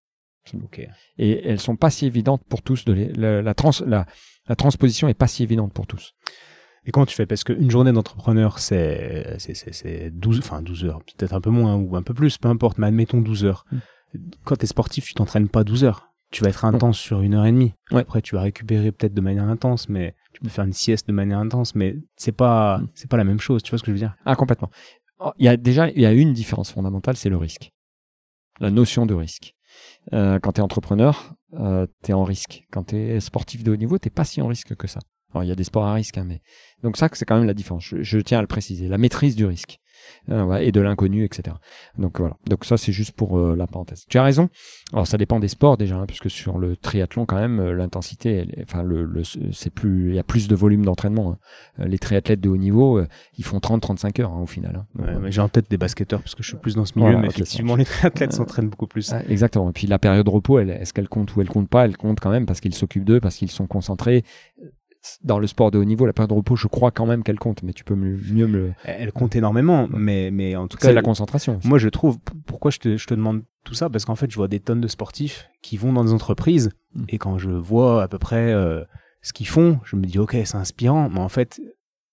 [0.55, 0.85] Ok.
[1.17, 2.83] Et elles sont pas si évidentes pour tous.
[2.85, 4.05] De les- la, la, trans, la,
[4.47, 6.13] la transposition est pas si évidente pour tous.
[6.85, 7.25] Et comment tu fais?
[7.25, 11.49] Parce qu'une journée d'entrepreneur, c'est, c'est, c'est, c'est 12, enfin 12 heures, peut-être un peu
[11.49, 13.65] moins ou un peu plus, peu importe, mais admettons 12 heures.
[13.71, 13.77] Mm.
[14.43, 16.09] Quand tu es sportif, tu t'entraînes pas 12 heures.
[16.31, 17.73] Tu vas être intense sur une heure et demie.
[17.91, 18.01] Ouais.
[18.01, 21.13] Après, tu vas récupérer peut-être de manière intense, mais tu peux faire une sieste de
[21.13, 22.87] manière intense, mais c'est pas, Mm.
[22.95, 23.61] c'est pas la même chose.
[23.63, 24.15] Tu vois ce que je veux dire?
[24.25, 24.69] Ah, complètement.
[25.19, 27.71] Oh, Il y a déjà il y a une différence fondamentale, c'est le risque.
[28.59, 29.55] La notion de risque.
[30.11, 32.65] Euh, quand tu es entrepreneur, euh, tu es en risque.
[32.71, 34.99] Quand tu es sportif de haut niveau, t'es pas si en risque que ça.
[35.33, 36.41] Alors, il y a des sports à risque, hein, mais
[36.83, 37.83] donc ça, c'est quand même la différence.
[37.83, 38.87] Je, je tiens à le préciser.
[38.87, 39.79] La maîtrise du risque
[40.29, 41.55] Euh, voilà, et de l'inconnu, etc.
[41.97, 42.35] Donc voilà.
[42.49, 44.03] Donc ça, c'est juste pour euh, la parenthèse.
[44.09, 44.49] Tu as raison.
[44.91, 48.45] Alors ça dépend des sports déjà, hein, puisque sur le triathlon, quand même, euh, l'intensité,
[48.63, 51.31] enfin, le, le- c'est plus, il y a plus de volume d'entraînement.
[51.31, 51.37] hein.
[51.79, 54.75] Euh, Les triathlètes de haut niveau, euh, ils font 30-35 heures hein, au final.
[54.75, 54.85] hein.
[54.95, 56.85] Donc, Ouais, euh, mais J'ai en tête des basketteurs parce que je suis plus dans
[56.85, 59.13] ce milieu, Voilà, mais effectivement, les athlètes s'entraînent beaucoup plus.
[59.29, 59.69] Exactement.
[59.69, 61.85] Et puis la période de repos, elle, est-ce qu'elle compte ou elle compte pas?
[61.85, 64.25] Elle compte quand même parce qu'ils s'occupent d'eux, parce qu'ils sont concentrés.
[65.23, 67.39] Dans le sport de haut niveau, la période de repos, je crois quand même qu'elle
[67.39, 68.73] compte, mais tu peux mieux me le.
[68.85, 71.59] Elle compte énormément, mais, mais en tout cas, C'est la concentration.
[71.65, 73.89] Moi, je trouve, pourquoi je te, je te demande tout ça?
[73.89, 77.03] Parce qu'en fait, je vois des tonnes de sportifs qui vont dans des entreprises, Mm.
[77.09, 78.83] et quand je vois à peu près euh,
[79.23, 81.59] ce qu'ils font, je me dis, ok, c'est inspirant, mais en fait,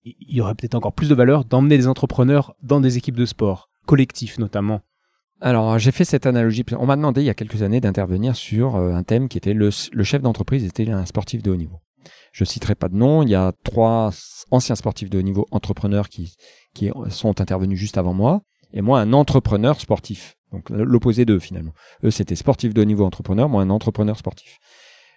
[0.04, 3.16] il il y aurait peut-être encore plus de valeur d'emmener des entrepreneurs dans des équipes
[3.16, 4.80] de sport, collectifs notamment.
[5.42, 6.64] Alors, j'ai fait cette analogie.
[6.78, 9.52] On m'a demandé il y a quelques années d'intervenir sur euh, un thème qui était
[9.54, 11.80] le, le chef d'entreprise était un sportif de haut niveau.
[12.32, 13.22] Je citerai pas de nom.
[13.22, 14.10] Il y a trois
[14.50, 16.36] anciens sportifs de haut niveau entrepreneurs qui,
[16.74, 20.36] qui sont intervenus juste avant moi, et moi un entrepreneur sportif.
[20.52, 21.72] Donc l'opposé d'eux finalement.
[22.04, 24.58] Eux c'était sportif de haut niveau entrepreneur, moi un entrepreneur sportif.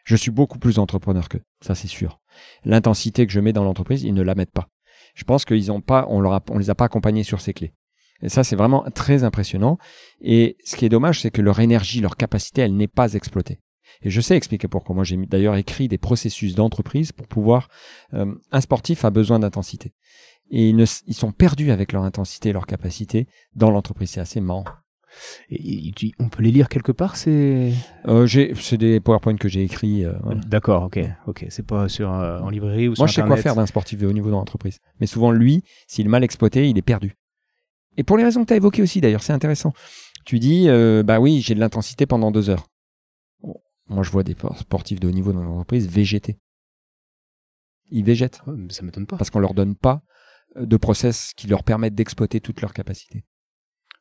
[0.03, 2.19] Je suis beaucoup plus entrepreneur qu'eux, ça c'est sûr.
[2.65, 4.67] L'intensité que je mets dans l'entreprise, ils ne la mettent pas.
[5.15, 7.73] Je pense qu'ils ont pas, on on les a pas accompagnés sur ces clés.
[8.21, 9.77] Et ça, c'est vraiment très impressionnant.
[10.21, 13.59] Et ce qui est dommage, c'est que leur énergie, leur capacité, elle n'est pas exploitée.
[14.01, 14.95] Et je sais expliquer pourquoi.
[14.95, 17.69] Moi, j'ai d'ailleurs écrit des processus d'entreprise pour pouvoir.
[18.13, 19.93] euh, un sportif a besoin d'intensité.
[20.51, 24.09] Et ils, ne s- ils sont perdus avec leur intensité et leur capacité dans l'entreprise.
[24.11, 24.65] C'est assez marrant.
[25.49, 27.71] Et, et on peut les lire quelque part, c'est...
[28.07, 28.27] Euh,
[28.59, 30.03] c'est des PowerPoint que j'ai écrits.
[30.05, 30.13] euh.
[30.47, 31.45] D'accord, ok, ok.
[31.49, 33.99] C'est pas sur, euh, en librairie ou sur Moi, je sais quoi faire d'un sportif
[33.99, 34.79] de haut niveau dans l'entreprise.
[34.99, 37.15] Mais souvent, lui, s'il est mal exploité, il est perdu.
[37.95, 39.71] Et pour les raisons que tu as évoquées aussi, d'ailleurs, c'est intéressant.
[40.25, 40.67] Tu dis,
[41.05, 42.65] bah oui, j'ai de l'intensité pendant deux heures.
[43.87, 46.39] Moi, je vois des sportifs de haut niveau dans l'entreprise végéter.
[47.91, 48.41] Ils végètent.
[48.47, 49.17] Ouais, mais ça m'étonne pas.
[49.17, 50.03] Parce qu'on leur donne pas
[50.55, 53.25] euh, de process qui leur permettent d'exploiter toutes leurs capacités.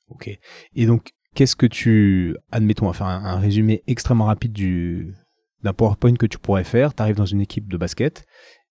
[0.09, 0.31] Ok.
[0.75, 5.15] Et donc, qu'est-ce que tu, admettons, à faire un, un résumé extrêmement rapide du
[5.63, 6.95] d'un PowerPoint que tu pourrais faire.
[6.95, 8.27] Tu arrives dans une équipe de basket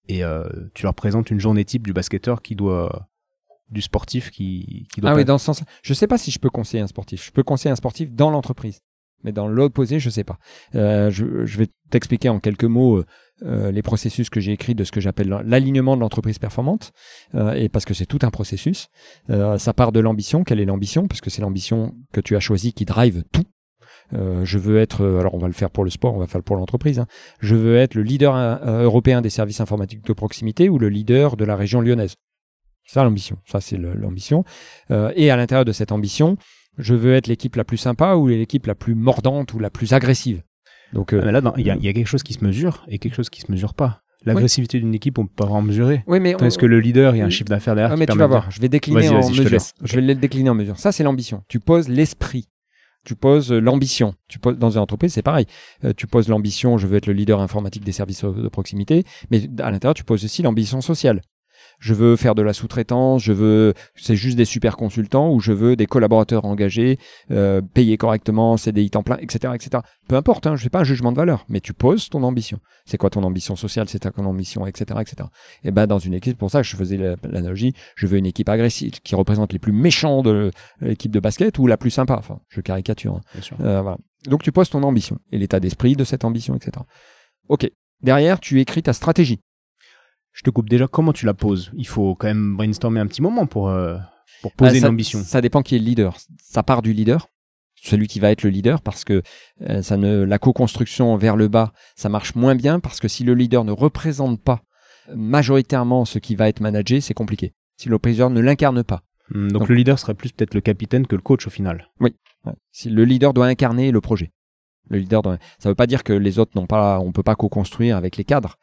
[0.08, 3.08] et euh, tu leur présentes une journée type du basketteur qui doit
[3.70, 5.64] du sportif qui, qui doit Ah oui, dans ce sens.
[5.84, 7.26] Je sais pas si je peux conseiller un sportif.
[7.26, 8.82] Je peux conseiller un sportif dans l'entreprise,
[9.24, 10.38] mais dans l'opposé, je sais pas.
[10.76, 13.06] Euh, je, vais t'expliquer en quelques mots euh,
[13.44, 16.92] euh, les processus que j'ai écrits de ce que j'appelle l'alignement de l'entreprise performante,
[17.56, 18.90] et parce que c'est tout un processus.
[19.30, 20.44] Ça part de l'ambition.
[20.44, 21.08] Quelle est l'ambition?
[21.08, 23.46] Parce que c'est l'ambition que tu as choisie qui drive tout.
[24.12, 26.44] Je veux être, alors on va le faire pour le sport, on va faire le
[26.44, 27.00] pour l'entreprise.
[27.00, 27.08] hein.
[27.40, 31.38] Je veux être le leader euh, européen des services informatiques de proximité ou le leader
[31.38, 32.16] de la région lyonnaise.
[32.86, 33.38] Ça l'ambition.
[33.46, 34.44] Ça c'est l'ambition.
[35.16, 36.38] Et à l'intérieur de cette ambition,
[36.78, 39.94] je veux être l'équipe la plus sympa ou l'équipe la plus mordante ou la plus
[39.94, 40.42] agressive.
[40.94, 42.34] Donc, euh, Ah, mais là, dans- il y, a- il y a quelque chose qui
[42.34, 44.02] se mesure et quelque chose qui se mesure pas.
[44.24, 46.04] L'agressivité d'une équipe, on peut pas vraiment mesurer.
[46.06, 47.96] oui, mais on- Est-ce que le leader, il y a un chiffre d'affaires derrière Ah,
[47.96, 49.60] qui mais tu vas de voir, je vais décliner en je mesure.
[49.84, 50.78] Je vais le décliner en mesure.
[50.78, 51.44] Ça, c'est l'ambition.
[51.48, 52.48] Tu poses l'esprit.
[53.04, 54.14] Tu poses euh, l'ambition.
[54.28, 55.48] Tu poses dans une entreprise, c'est pareil.
[55.86, 56.78] Euh, tu poses l'ambition.
[56.78, 60.24] Je veux être le leader informatique des services de proximité, mais à l'intérieur, tu poses
[60.24, 61.22] aussi l'ambition sociale.
[61.82, 63.24] Je veux faire de la sous-traitance.
[63.24, 67.00] Je veux, c'est juste des super consultants ou je veux des collaborateurs engagés,
[67.32, 69.82] euh, payés correctement, CDI temps plein, etc., etc.
[70.08, 70.46] Peu importe.
[70.48, 72.60] Hein, je fais pas un jugement de valeur, mais tu poses ton ambition.
[72.86, 75.28] C'est quoi ton ambition sociale C'est ta ton ambition, etc., etc.
[75.64, 77.74] Et ben dans une équipe, pour ça, je faisais la- l'analogie.
[77.96, 81.66] Je veux une équipe agressive qui représente les plus méchants de l'équipe de basket ou
[81.66, 82.16] la plus sympa.
[82.20, 83.16] Enfin, je caricature.
[83.16, 83.22] hein.
[83.34, 83.58] Bien sûr.
[83.62, 83.98] Euh, voilà.
[84.28, 86.72] Donc tu poses ton ambition et l'état d'esprit de cette ambition, etc.
[87.50, 87.68] Ok.
[88.04, 89.40] Derrière, tu écris ta stratégie.
[90.34, 90.88] Je te coupe déjà.
[90.88, 91.72] Comment tu la poses?
[91.76, 93.98] Il faut quand même brainstormer un petit moment pour, euh,
[94.42, 95.20] pour poser une ça, ambition.
[95.24, 96.16] Ça dépend qui est le leader.
[96.42, 97.28] Ça part du leader,
[97.76, 99.22] celui qui va être le leader, parce que
[99.62, 103.24] euh, ça ne, la co-construction vers le bas, ça marche moins bien parce que si
[103.24, 104.62] le leader ne représente pas
[105.16, 107.54] majoritairement ce qui va être managé, c'est compliqué.
[107.78, 109.02] Si le leader ne l'incarne pas.
[109.30, 111.90] Hmm, donc, Donc- le leader serait plus peut-être le capitaine que le coach au final.
[112.00, 112.14] Ouais.
[112.72, 114.32] Si le leader doit incarner le projet.
[114.90, 117.36] Le leader doit, ça veut pas dire que les autres n'ont pas, on peut pas
[117.36, 118.58] co-construire avec les cadres,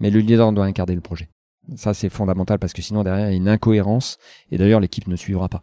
[0.00, 1.28] mais le leader doit incarner le projet.
[1.76, 4.18] Ça, c'est fondamental parce que sinon, derrière, il y a une incohérence
[4.50, 5.62] et d'ailleurs, l'équipe ne suivra pas.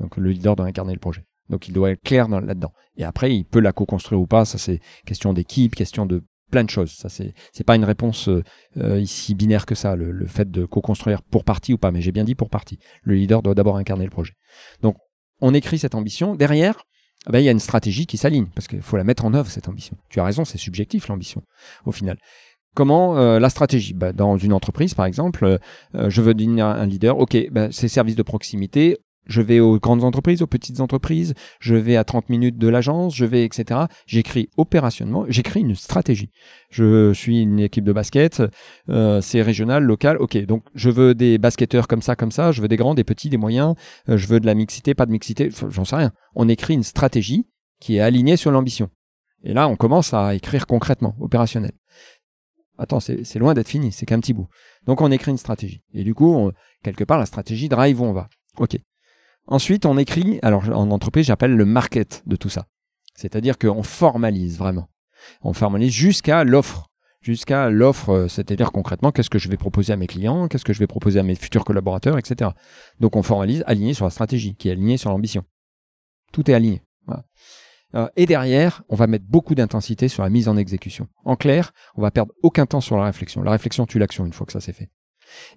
[0.00, 1.24] Donc, le leader doit incarner le projet.
[1.50, 2.72] Donc, il doit être clair dans- là-dedans.
[2.96, 4.44] Et après, il peut la co-construire ou pas.
[4.46, 6.92] Ça, c'est question d'équipe, question de plein de choses.
[6.92, 8.28] Ça, c'est, c'est pas une réponse
[8.78, 11.90] euh, ici binaire que ça, le, le fait de co-construire pour partie ou pas.
[11.90, 12.78] Mais j'ai bien dit pour partie.
[13.02, 14.32] Le leader doit d'abord incarner le projet.
[14.80, 14.96] Donc,
[15.40, 16.34] on écrit cette ambition.
[16.34, 16.84] Derrière,
[17.26, 19.34] ah ben, il y a une stratégie qui s'aligne parce qu'il faut la mettre en
[19.34, 19.96] œuvre cette ambition.
[20.08, 21.42] Tu as raison, c'est subjectif l'ambition
[21.84, 22.16] au final.
[22.74, 23.94] Comment euh, la stratégie?
[23.94, 25.58] Ben, Dans une entreprise, par exemple, euh,
[25.94, 27.18] euh, je veux devenir un leader.
[27.18, 28.98] Ok, ben, c'est services de proximité.
[29.26, 31.32] Je vais aux grandes entreprises, aux petites entreprises.
[31.58, 33.14] Je vais à 30 minutes de l'agence.
[33.14, 33.82] Je vais, etc.
[34.06, 35.24] J'écris opérationnellement.
[35.28, 36.30] J'écris une stratégie.
[36.68, 38.42] Je suis une équipe de basket.
[39.22, 40.18] c'est régional, local.
[40.18, 42.52] Ok, donc je veux des basketteurs comme ça, comme ça.
[42.52, 43.76] Je veux des grands, des petits, des moyens.
[44.08, 45.48] Je veux de la mixité, pas de mixité.
[45.70, 46.12] J'en sais rien.
[46.34, 47.46] On écrit une stratégie
[47.80, 48.90] qui est alignée sur l'ambition.
[49.42, 51.72] Et là, on commence à écrire concrètement, opérationnel.
[52.78, 54.48] Attends, c'est loin d'être fini, c'est qu'un petit bout.
[54.84, 55.82] Donc on écrit une stratégie.
[55.92, 56.50] Et du coup,
[56.82, 58.28] quelque part, la stratégie drive où on va.
[58.58, 58.76] OK.
[59.46, 62.66] Ensuite, on écrit, alors en entreprise, j'appelle le market de tout ça.
[63.14, 64.88] C'est-à-dire qu'on formalise vraiment.
[65.42, 66.88] On formalise jusqu'à l'offre.
[67.20, 70.74] Jusqu'à l'offre, euh, c'est-à-dire concrètement, qu'est-ce que je vais proposer à mes clients, qu'est-ce que
[70.74, 72.50] je vais proposer à mes futurs collaborateurs, etc.
[73.00, 75.42] Donc on formalise aligné sur la stratégie, qui est alignée sur l'ambition.
[76.32, 76.82] Tout est aligné.
[77.94, 81.06] Euh, et derrière, on va mettre beaucoup d'intensité sur la mise en exécution.
[81.24, 83.42] En clair, on va perdre aucun temps sur la réflexion.
[83.42, 84.90] La réflexion tue l'action une fois que ça c'est fait.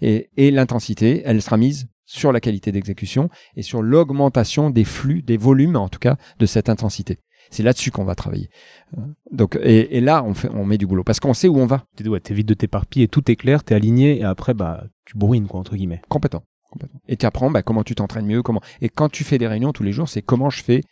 [0.02, 5.21] Et, et l'intensité, elle sera mise sur la qualité d'exécution et sur l'augmentation des flux,
[5.21, 7.19] des volumes en tout cas, de cette intensité.
[7.50, 8.50] C'est là-dessus qu'on va travailler.
[8.97, 11.58] Euh, Donc, et, et là, on, fait, on met du boulot parce qu'on sait où
[11.58, 11.86] on va.
[11.95, 15.47] Tu ouais, t'évites de t'éparpiller, tout est clair, t'es aligné et après, bah, tu bourrines,
[15.47, 16.02] quoi, entre guillemets.
[16.10, 16.43] Complètement.
[17.08, 18.62] Et tu apprends bah, comment tu t'entraînes mieux, comment.
[18.82, 20.84] Et quand tu fais des réunions tous les jours, c'est comment je fais,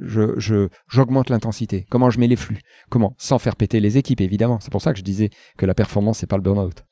[0.00, 4.20] je, je, j'augmente l'intensité, comment je mets les flux, comment, sans faire péter les équipes
[4.20, 4.58] évidemment.
[4.60, 6.84] C'est pour ça que je disais que la performance c'est pas le burn-out.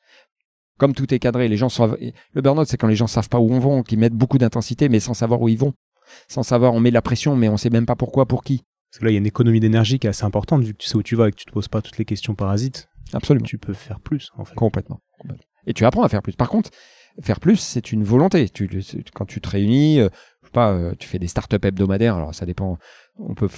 [0.78, 1.98] Comme tout est cadré, les gens savent.
[2.32, 4.88] Le burn-out c'est quand les gens savent pas où on va, qu'ils mettent beaucoup d'intensité
[4.88, 5.74] mais sans savoir où ils vont,
[6.28, 8.62] sans savoir on met de la pression mais on sait même pas pourquoi, pour qui.
[8.90, 10.78] Parce que là, il y a une économie d'énergie qui est assez importante, vu que
[10.78, 12.88] tu sais où tu vas et que tu te poses pas toutes les questions parasites.
[13.12, 13.44] Absolument.
[13.44, 14.54] Tu peux faire plus, en fait.
[14.54, 15.00] Complètement.
[15.66, 16.36] Et tu apprends à faire plus.
[16.36, 16.70] Par contre,
[17.22, 18.48] faire plus, c'est une volonté.
[18.48, 18.68] Tu,
[19.14, 20.08] quand tu te réunis, euh,
[20.50, 22.16] pas, euh, tu fais des startups hebdomadaires.
[22.16, 22.78] Alors ça dépend.
[23.20, 23.48] On peut,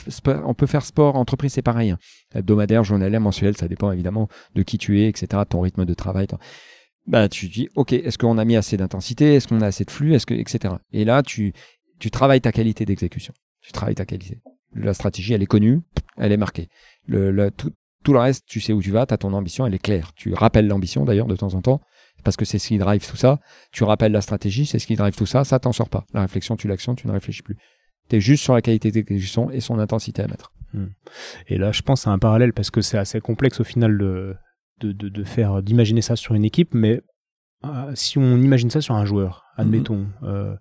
[0.66, 1.90] faire sport, entreprise, c'est pareil.
[1.90, 1.98] hein.
[2.34, 6.26] Hebdomadaire, journalier, mensuel, ça dépend évidemment de qui tu es, etc., ton rythme de travail.
[7.06, 9.90] Bah, tu dis, ok, est-ce qu'on a mis assez d'intensité, est-ce qu'on a assez de
[9.90, 10.74] flux, est-ce que, etc.
[10.92, 11.52] Et là, tu,
[11.98, 13.34] tu travailles ta qualité d'exécution.
[13.60, 14.38] Tu travailles ta qualité.
[14.74, 15.80] La stratégie, elle est connue,
[16.16, 16.68] elle est marquée.
[17.06, 17.72] Le, tout,
[18.04, 20.12] tout, le reste, tu sais où tu vas, tu as ton ambition, elle est claire.
[20.14, 21.80] Tu rappelles l'ambition d'ailleurs de temps en temps,
[22.22, 23.38] parce que c'est ce qui drive tout ça.
[23.72, 26.04] Tu rappelles la stratégie, c'est ce qui drive tout ça, ça t'en sort pas.
[26.12, 27.56] La réflexion, tu l'actions, tu ne réfléchis plus.
[28.08, 30.52] Tu es juste sur la qualité d'exécution et son intensité à mettre.
[30.72, 30.88] Hmm.
[31.48, 34.36] Et là, je pense à un parallèle parce que c'est assez complexe au final de,
[34.80, 37.02] de, de, faire d'imaginer ça sur une équipe, mais
[37.64, 40.12] euh, si on imagine ça sur un joueur, admettons, mhm.
[40.24, 40.56] euh,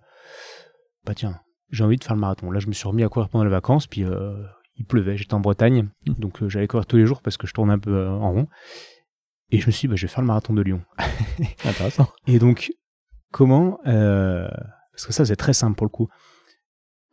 [1.06, 2.52] bah tiens, j'ai envie de faire le marathon.
[2.52, 4.34] Là, je me suis remis à courir pendant les vacances, puis euh,
[4.76, 6.16] il pleuvait, j'étais en Bretagne, mhm.
[6.16, 8.48] donc j'allais courir tous les jours parce que je tournais un peu en rond.
[9.52, 10.82] Et je me suis dit, bah, je vais faire le marathon de Lyon.
[11.66, 12.08] Intéressant.
[12.28, 12.72] Et donc,
[13.32, 16.08] comment, parce que ça c'est très simple pour le coup,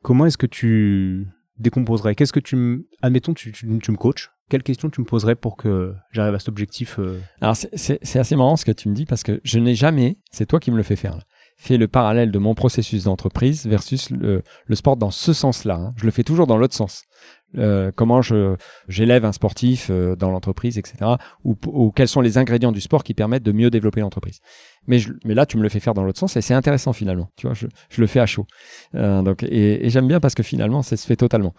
[0.03, 2.15] comment est-ce que tu décomposerais?
[2.15, 5.57] Qu'est-ce que tu, admettons, tu, tu, tu me coaches, quelle question tu me poserais pour
[5.57, 7.21] que j'arrive à cet objectif euh?
[7.41, 10.47] Alors c'est assez marrant ce que tu me dis parce que je n'ai jamais, c'est
[10.47, 11.19] toi qui me le fais faire,
[11.57, 14.43] fait le parallèle de mon processus d'entreprise versus le,
[14.75, 15.77] sport dans ce sens-là.
[15.77, 15.95] Hein.
[15.97, 17.03] Je le fais toujours dans l'autre sens.
[17.57, 18.57] Euh, comment je
[18.89, 21.13] j'élève un sportif euh, dans l'entreprise, etc.
[21.45, 24.41] Ou, ou, quels sont les ingrédients du sport qui permettent de mieux développer l'entreprise.
[24.87, 27.31] Mais, mais là, tu me le fais faire dans l'autre sens et c'est intéressant finalement.
[27.37, 28.47] Tu vois, je, je le fais à chaud.
[28.93, 31.55] donc et, et j'aime bien parce que finalement, ça se fait totalement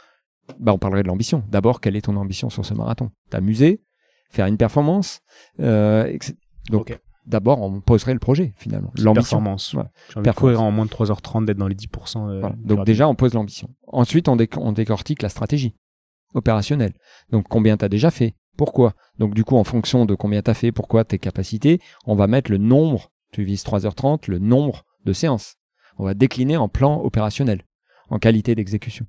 [0.59, 1.43] bah, on parlerait de l'ambition.
[1.49, 3.11] D'abord, quelle est ton ambition sur ce marathon?
[3.29, 3.81] T'amuser,
[4.29, 5.21] faire une performance?
[5.59, 6.17] Euh,
[6.69, 8.91] donc, d'abord, on poserait le projet finalement.
[8.97, 9.37] L'ambition.
[9.37, 9.71] Performance.
[10.09, 12.29] J'ai envie de courir en moins de 3h30, d'être dans les 10%.
[12.29, 13.69] Euh, donc déjà, on pose l'ambition.
[13.87, 15.75] Ensuite, on, on, décortique la stratégie
[16.33, 16.93] opérationnelle.
[17.29, 18.35] Donc, combien tu as déjà fait?
[18.57, 18.93] Pourquoi?
[19.19, 22.27] Donc, du coup, en fonction de combien tu as fait, pourquoi tes capacités, on va
[22.27, 25.55] mettre le nombre, tu vises 3h30, le nombre de séances.
[25.97, 27.63] On va décliner en plan opérationnel,
[28.09, 29.05] en qualité d'exécution.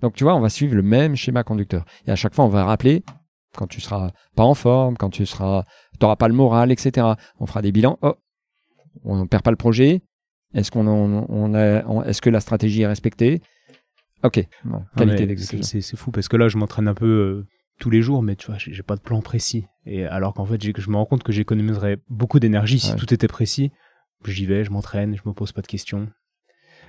[0.00, 1.84] Donc tu vois, on va suivre le même schéma conducteur.
[2.06, 3.04] Et à chaque fois, on va rappeler
[3.56, 5.64] quand tu seras pas en forme, quand tu seras,
[5.98, 7.06] t'auras pas le moral, etc.
[7.38, 7.98] On fera des bilans.
[8.02, 8.14] Oh,
[9.04, 10.02] on ne perd pas le projet.
[10.54, 13.42] Est-ce qu'on on, a, est-ce que la stratégie est respectée?
[14.22, 14.46] Ok.
[14.96, 15.80] qualité d'exécution.
[15.80, 17.46] C'est fou parce que là, je m'entraîne un peu euh,
[17.80, 19.66] tous les jours, mais tu vois, j'ai pas de plan précis.
[19.84, 23.28] Et alors qu'en fait, je me rends compte que j'économiserais beaucoup d'énergie si tout était
[23.28, 23.72] précis.
[24.24, 26.08] J'y vais, je m'entraîne, je me pose pas de questions.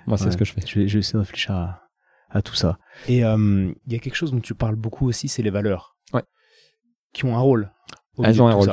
[0.08, 0.62] Moi, c'est ce que je fais.
[0.66, 1.82] Je vais, je vais essayer de réfléchir à,
[2.30, 2.78] à tout ça.
[3.08, 5.98] Et euh, il y a quelque chose dont tu parles beaucoup aussi, c'est les valeurs.
[6.14, 6.24] Ouais.
[7.14, 7.72] Qui ont un rôle.
[8.18, 8.70] Ont un rôle.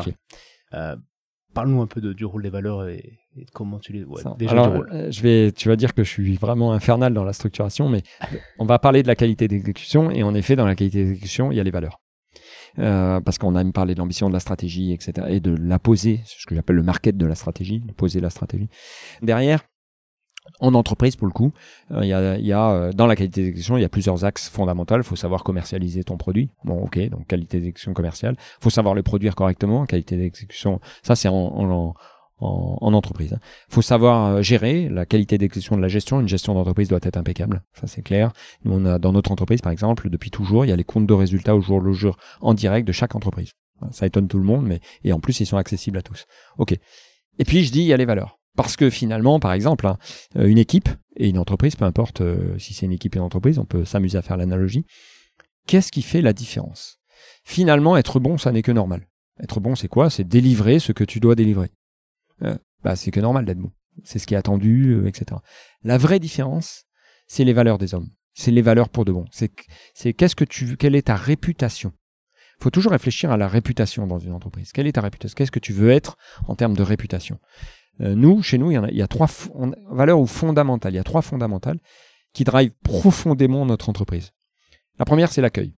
[1.55, 4.05] Parle-nous un peu de, du rôle des valeurs et, de comment tu les.
[4.05, 7.25] Ouais, déjà Alors, euh, je vais, tu vas dire que je suis vraiment infernal dans
[7.25, 8.03] la structuration, mais
[8.59, 11.57] on va parler de la qualité d'exécution et en effet, dans la qualité d'exécution, il
[11.57, 12.01] y a les valeurs.
[12.79, 15.79] Euh, parce qu'on a même parlé de l'ambition, de la stratégie, etc., et de la
[15.79, 18.71] poser, ce que j'appelle le market de la stratégie, de poser la stratégie.
[19.21, 19.61] Derrière,
[20.61, 21.53] en entreprise, pour le coup,
[21.91, 24.25] euh, il y a, y a euh, dans la qualité d'exécution, il y a plusieurs
[24.25, 24.97] axes fondamentaux.
[24.97, 26.51] Il faut savoir commercialiser ton produit.
[26.65, 28.37] Bon, ok, donc qualité d'exécution commerciale.
[28.39, 29.87] Il faut savoir le produire correctement.
[29.87, 31.95] Qualité d'exécution, ça c'est en, en,
[32.41, 33.31] en, en, entreprise.
[33.33, 33.41] Il hein.
[33.69, 36.21] faut savoir euh, gérer la qualité d'exécution de la gestion.
[36.21, 37.63] Une gestion d'entreprise doit être impeccable.
[37.73, 38.33] Ça c'est clair.
[38.65, 41.07] Nous, on a dans notre entreprise, par exemple, depuis toujours, il y a les comptes
[41.07, 43.53] de résultats au jour le jour en direct de chaque entreprise.
[43.91, 46.27] Ça étonne tout le monde, mais et en plus ils sont accessibles à tous.
[46.59, 46.73] Ok.
[47.39, 48.39] Et puis je dis, il y a les valeurs.
[48.57, 49.99] Parce que finalement, par exemple, hein,
[50.37, 53.25] euh, une équipe et une entreprise, peu importe euh, si c'est une équipe et une
[53.25, 54.85] entreprise, on peut s'amuser à faire l'analogie.
[55.67, 56.99] Qu'est-ce qui fait la différence?
[57.45, 59.07] Finalement, être bon, ça n'est que normal.
[59.43, 60.11] Être bon, c'est quoi?
[60.11, 61.71] C'est délivrer ce que tu dois délivrer.
[62.43, 63.73] Euh, bah, c'est que normal d'être bon.
[64.05, 65.41] C'est ce qui est attendu, etc.
[65.83, 66.85] La vraie différence,
[67.27, 68.09] c'est les valeurs des hommes.
[68.35, 69.27] C'est les valeurs pour de bon.
[69.31, 71.93] C'est qu'est-ce que tu, quelle est ta réputation?
[72.59, 74.73] Faut toujours réfléchir à la réputation dans une entreprise.
[74.73, 75.35] Quelle est ta réputation?
[75.37, 77.39] Qu'est-ce que tu veux être en termes de réputation?
[78.03, 79.29] Nous, chez nous, il y, a, il y a trois
[79.91, 80.93] valeurs ou fondamentales.
[80.93, 81.79] Il y a trois fondamentales
[82.33, 84.33] qui drivent profondément notre entreprise.
[84.99, 85.75] La première, c'est l'accueil.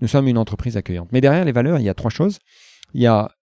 [0.00, 1.08] Nous sommes une entreprise accueillante.
[1.12, 2.38] Mais derrière les valeurs, il y a trois choses.
[2.94, 3.34] Il y a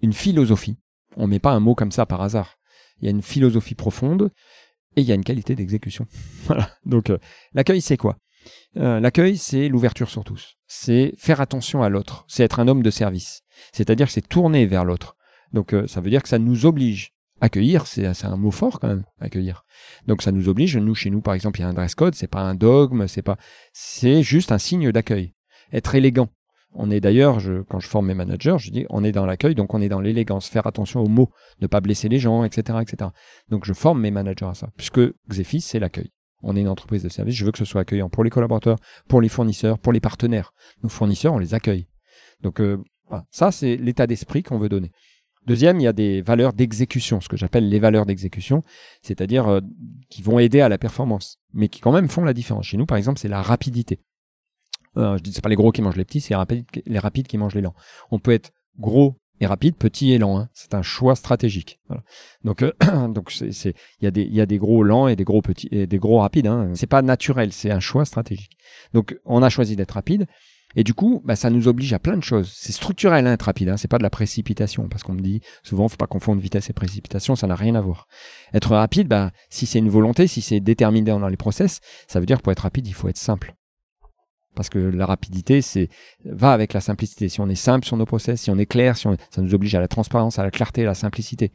[0.00, 0.78] une philosophie.
[1.16, 2.56] On ne met pas un mot comme ça par hasard.
[3.00, 4.30] Il y a une philosophie profonde
[4.96, 6.06] et il y a une qualité d'exécution.
[6.44, 6.70] voilà.
[6.84, 7.18] Donc euh,
[7.54, 8.18] l'accueil, c'est quoi?
[8.76, 10.56] Euh, L'accueil, c'est l'ouverture sur tous.
[10.66, 12.24] C'est faire attention à l'autre.
[12.28, 13.42] C'est être un homme de service.
[13.72, 15.16] C'est-à-dire que c'est tourner vers l'autre.
[15.52, 17.12] Donc ça veut dire que ça nous oblige
[17.42, 19.64] accueillir, c'est un mot fort quand même, accueillir.
[20.06, 22.14] Donc ça nous oblige, nous chez nous par exemple, il y a un dress code,
[22.14, 23.36] c'est pas un dogme, c'est pas,
[23.72, 25.34] c'est juste un signe d'accueil.
[25.72, 26.28] Être élégant.
[26.74, 29.74] On est d'ailleurs, quand je forme mes managers, je dis, on est dans l'accueil, donc
[29.74, 33.10] on est dans l'élégance, faire attention aux mots, ne pas blesser les gens, etc., etc.
[33.50, 36.12] Donc je forme mes managers à ça, puisque Xefis, c'est l'accueil.
[36.42, 38.78] On est une entreprise de service, je veux que ce soit accueillant pour les collaborateurs,
[39.08, 40.54] pour les fournisseurs, pour les partenaires.
[40.82, 41.88] Nos fournisseurs, on les accueille.
[42.40, 42.78] Donc euh,
[43.30, 44.92] ça, c'est l'état d'esprit qu'on veut donner.
[45.46, 48.62] Deuxième, il y a des valeurs d'exécution, ce que j'appelle les valeurs d'exécution,
[49.02, 49.60] c'est-à-dire euh,
[50.08, 52.66] qui vont aider à la performance, mais qui quand même font la différence.
[52.66, 53.98] Chez nous, par exemple, c'est la rapidité.
[54.96, 56.34] Euh, je dis, c'est pas les gros qui mangent les petits, c'est
[56.86, 57.74] les rapides qui mangent les lents.
[58.10, 60.38] On peut être gros et rapide, petit et lent.
[60.38, 60.48] Hein.
[60.54, 61.80] C'est un choix stratégique.
[62.44, 62.72] Donc, euh,
[63.08, 65.24] donc c'est, c'est, il y a des, il y a des gros lents et des
[65.24, 66.46] gros petits et des gros rapides.
[66.46, 66.70] Hein.
[66.74, 68.56] C'est pas naturel, c'est un choix stratégique.
[68.92, 70.26] Donc, on a choisi d'être rapide.
[70.76, 72.52] Et du coup, bah, ça nous oblige à plein de choses.
[72.54, 73.76] C'est structurel hein, être rapide, hein.
[73.76, 76.72] c'est pas de la précipitation, parce qu'on me dit souvent, faut pas confondre vitesse et
[76.72, 78.06] précipitation, ça n'a rien à voir.
[78.54, 82.26] Être rapide, bah, si c'est une volonté, si c'est déterminé dans les process, ça veut
[82.26, 83.54] dire que pour être rapide, il faut être simple.
[84.54, 85.88] Parce que la rapidité, c'est
[86.24, 87.30] va avec la simplicité.
[87.30, 89.54] Si on est simple sur nos process, si on est clair, si on, ça nous
[89.54, 91.52] oblige à la transparence, à la clarté, à la simplicité.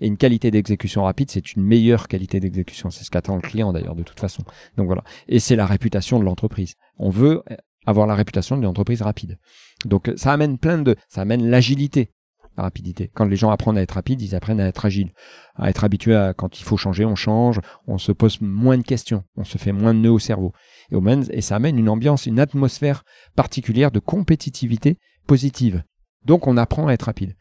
[0.00, 2.90] Et une qualité d'exécution rapide, c'est une meilleure qualité d'exécution.
[2.90, 4.44] C'est ce qu'attend le client d'ailleurs de toute façon.
[4.76, 5.02] Donc voilà.
[5.26, 6.74] Et c'est la réputation de l'entreprise.
[6.98, 7.42] On veut
[7.86, 9.38] avoir la réputation d'une entreprise rapide.
[9.84, 12.10] Donc ça amène plein de, ça amène l'agilité
[12.56, 13.10] la rapidité.
[13.14, 15.12] Quand les gens apprennent à être rapides, ils apprennent à être agiles,
[15.56, 18.82] à être habitués à quand il faut changer, on change, on se pose moins de
[18.82, 20.52] questions, on se fait moins de nœuds au cerveau.
[20.90, 25.82] Et, au et ça amène une ambiance, une atmosphère particulière de compétitivité positive.
[26.24, 27.36] Donc on apprend à être rapide.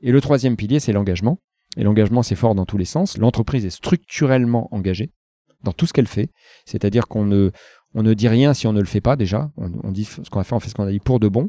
[0.00, 1.38] Et le troisième pilier, c'est l'engagement.
[1.76, 3.18] Et l'engagement, c'est fort dans tous les sens.
[3.18, 5.12] L'entreprise est structurellement engagée
[5.62, 6.30] dans tout ce qu'elle fait.
[6.64, 7.50] C'est-à-dire qu'on ne,
[7.94, 9.50] on ne dit rien si on ne le fait pas déjà.
[9.56, 11.48] On, dit ce qu'on a fait, on fait ce qu'on a dit pour de bon.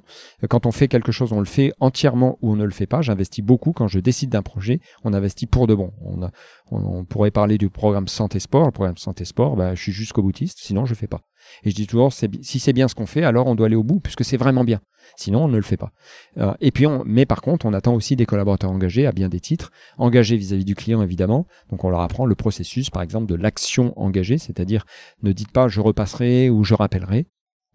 [0.50, 3.02] Quand on fait quelque chose, on le fait entièrement ou on ne le fait pas.
[3.02, 4.80] J'investis beaucoup quand je décide d'un projet.
[5.04, 5.92] On investit pour de bon.
[6.72, 8.66] On, pourrait parler du programme santé sport.
[8.66, 10.60] Le programme santé sport, bah, je suis jusqu'au boutiste.
[10.62, 11.22] Sinon, je fais pas.
[11.64, 13.84] Et je dis toujours, si c'est bien ce qu'on fait, alors on doit aller au
[13.84, 14.80] bout, puisque c'est vraiment bien.
[15.16, 15.92] Sinon, on ne le fait pas.
[16.38, 19.40] Euh, et puis, mais par contre, on attend aussi des collaborateurs engagés à bien des
[19.40, 21.48] titres, engagés vis-à-vis du client évidemment.
[21.70, 24.86] Donc, on leur apprend le processus, par exemple, de l'action engagée, c'est-à-dire
[25.24, 27.28] ne dites pas je repasserai ou je rappellerai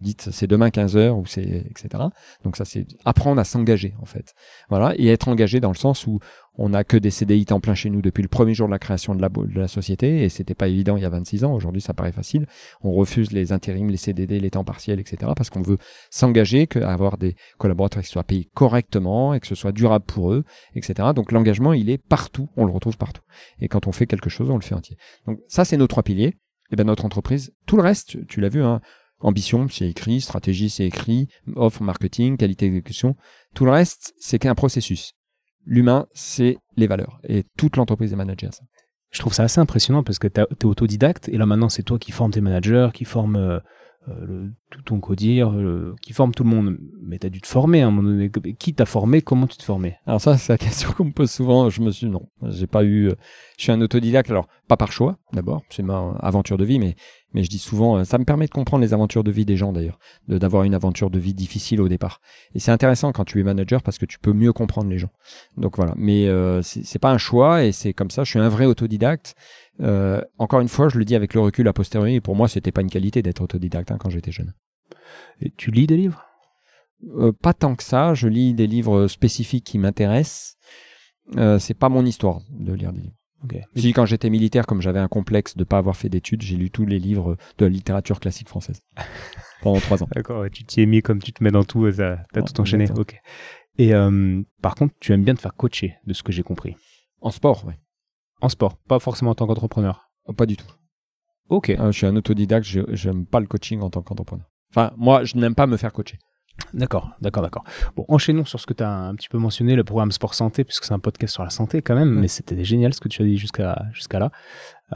[0.02, 2.04] dites c'est demain 15 heures ou c'est etc.
[2.44, 4.34] Donc ça c'est apprendre à s'engager en fait.
[4.68, 6.20] Voilà et être engagé dans le sens où
[6.58, 8.78] on n'a que des CDI temps plein chez nous depuis le premier jour de la
[8.78, 11.54] création de la, société et c'était pas évident il y a 26 ans.
[11.54, 12.46] Aujourd'hui ça paraît facile.
[12.82, 15.32] On refuse les intérims, les CDD, les temps partiels etc.
[15.34, 15.78] parce qu'on veut
[16.10, 20.44] s'engager, avoir des collaborateurs qui soient payés correctement et que ce soit durable pour eux
[20.74, 21.10] etc.
[21.14, 23.22] Donc l'engagement il est partout, on le retrouve partout.
[23.60, 24.96] Et quand on fait quelque chose on le fait entier.
[25.26, 26.36] Donc ça c'est nos trois piliers.
[26.72, 28.80] Et bien notre entreprise, tout le reste, tu l'as vu, hein,
[29.22, 30.20] Ambition, c'est écrit.
[30.20, 31.28] Stratégie, c'est écrit.
[31.56, 33.16] Offre, marketing, qualité d'exécution.
[33.54, 35.12] Tout le reste, c'est qu'un processus.
[35.64, 37.20] L'humain, c'est les valeurs.
[37.28, 38.64] Et toute l'entreprise est managée à ça.
[39.11, 41.98] Je trouve ça assez impressionnant parce que tu es autodidacte et là maintenant c'est toi
[41.98, 43.61] qui formes tes managers, qui formes
[44.08, 45.54] euh, euh, tout ton codir,
[46.00, 46.78] qui forme tout le monde.
[47.02, 48.30] Mais tu as dû te former à un moment donné.
[48.58, 49.22] Qui t'a formé?
[49.22, 49.98] Comment tu te formais?
[50.06, 51.70] Alors ça, c'est la question qu'on me pose souvent.
[51.70, 53.08] Je me suis non, j'ai pas eu.
[53.08, 53.14] Euh,
[53.58, 54.30] je suis un autodidacte.
[54.30, 56.96] Alors pas par choix d'abord, c'est ma aventure de vie, mais
[57.34, 59.56] mais je dis souvent, euh, ça me permet de comprendre les aventures de vie des
[59.56, 62.20] gens d'ailleurs, d'avoir une aventure de vie difficile au départ.
[62.54, 65.10] Et c'est intéressant quand tu es manager parce que tu peux mieux comprendre les gens.
[65.56, 65.94] Donc voilà.
[65.96, 68.24] Mais euh, c'est pas un choix et c'est comme ça.
[68.24, 69.34] Je suis un vrai autodidacte.
[69.80, 72.72] Euh, encore une fois, je le dis avec le recul a posteriori, pour moi, c'était
[72.72, 74.52] pas une qualité d'être autodidacte hein, quand j'étais jeune.
[75.40, 76.24] Et tu lis des livres?
[77.18, 78.14] Euh, Pas tant que ça.
[78.14, 80.56] Je lis des livres spécifiques qui m'intéressent.
[81.37, 83.16] Euh, c'est pas mon histoire de lire des livres.
[83.44, 83.62] Okay.
[83.74, 86.70] Si quand j'étais militaire, comme j'avais un complexe de pas avoir fait d'études, j'ai lu
[86.70, 88.82] tous les livres de la littérature classique française
[89.62, 90.08] pendant trois ans.
[90.14, 92.88] D'accord, tu t'y es mis comme tu te mets dans tout, t'as as tout enchaîné.
[92.96, 93.18] Ok.
[93.78, 96.76] Et euh, par contre, tu aimes bien te faire coacher, de ce que j'ai compris.
[97.20, 97.74] En sport, oui.
[98.42, 100.11] En sport, pas forcément en tant qu'entrepreneur.
[100.26, 100.66] Oh, pas du tout.
[101.48, 101.70] Ok.
[101.70, 104.46] Euh, je suis un autodidacte, je j'aime pas le coaching en tant qu'entrepreneur.
[104.70, 106.18] Enfin, moi, je n'aime pas me faire coacher.
[106.74, 107.64] D'accord, d'accord, d'accord.
[107.96, 110.64] Bon, enchaînons sur ce que tu as un petit peu mentionné, le programme Sport Santé,
[110.64, 113.22] puisque c'est un podcast sur la santé quand même, mais c'était génial ce que tu
[113.22, 114.31] as dit jusqu'à jusqu'à là.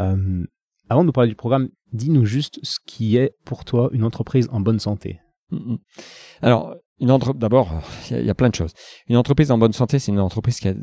[0.00, 0.44] Euh,
[0.88, 4.48] avant de nous parler du programme, dis-nous juste ce qui est pour toi une entreprise
[4.52, 5.20] en bonne santé.
[5.50, 5.78] Mm, mm.
[6.42, 6.74] Alors,
[7.34, 8.72] d'abord, il y, a plein de choses.
[9.08, 10.74] Une entreprise en bonne santé, c'est une entreprise qui a,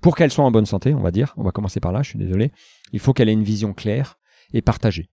[0.00, 2.10] pour qu'elle soit en bonne santé, on va dire, on va commencer par là, je
[2.10, 2.52] suis désolé,
[2.92, 4.18] il faut qu'elle ait une vision claire
[4.52, 5.10] et partagée.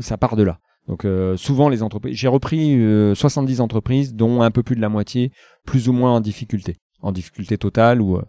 [0.00, 0.60] Ça part de là.
[0.88, 2.76] Donc euh, souvent les entreprises, j'ai repris
[3.14, 5.32] 70 euh, entreprises dont un peu plus de la moitié
[5.64, 8.24] plus ou moins en difficulté, en difficulté totale ou euh,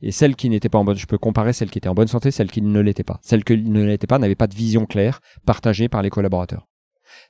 [0.00, 2.08] et celles qui n'étaient pas en bonne, je peux comparer celles qui étaient en bonne
[2.08, 3.18] santé, celles qui ne l'étaient pas.
[3.20, 6.68] Celles qui ne l'étaient pas n'avaient pas de vision claire partagée par les collaborateurs.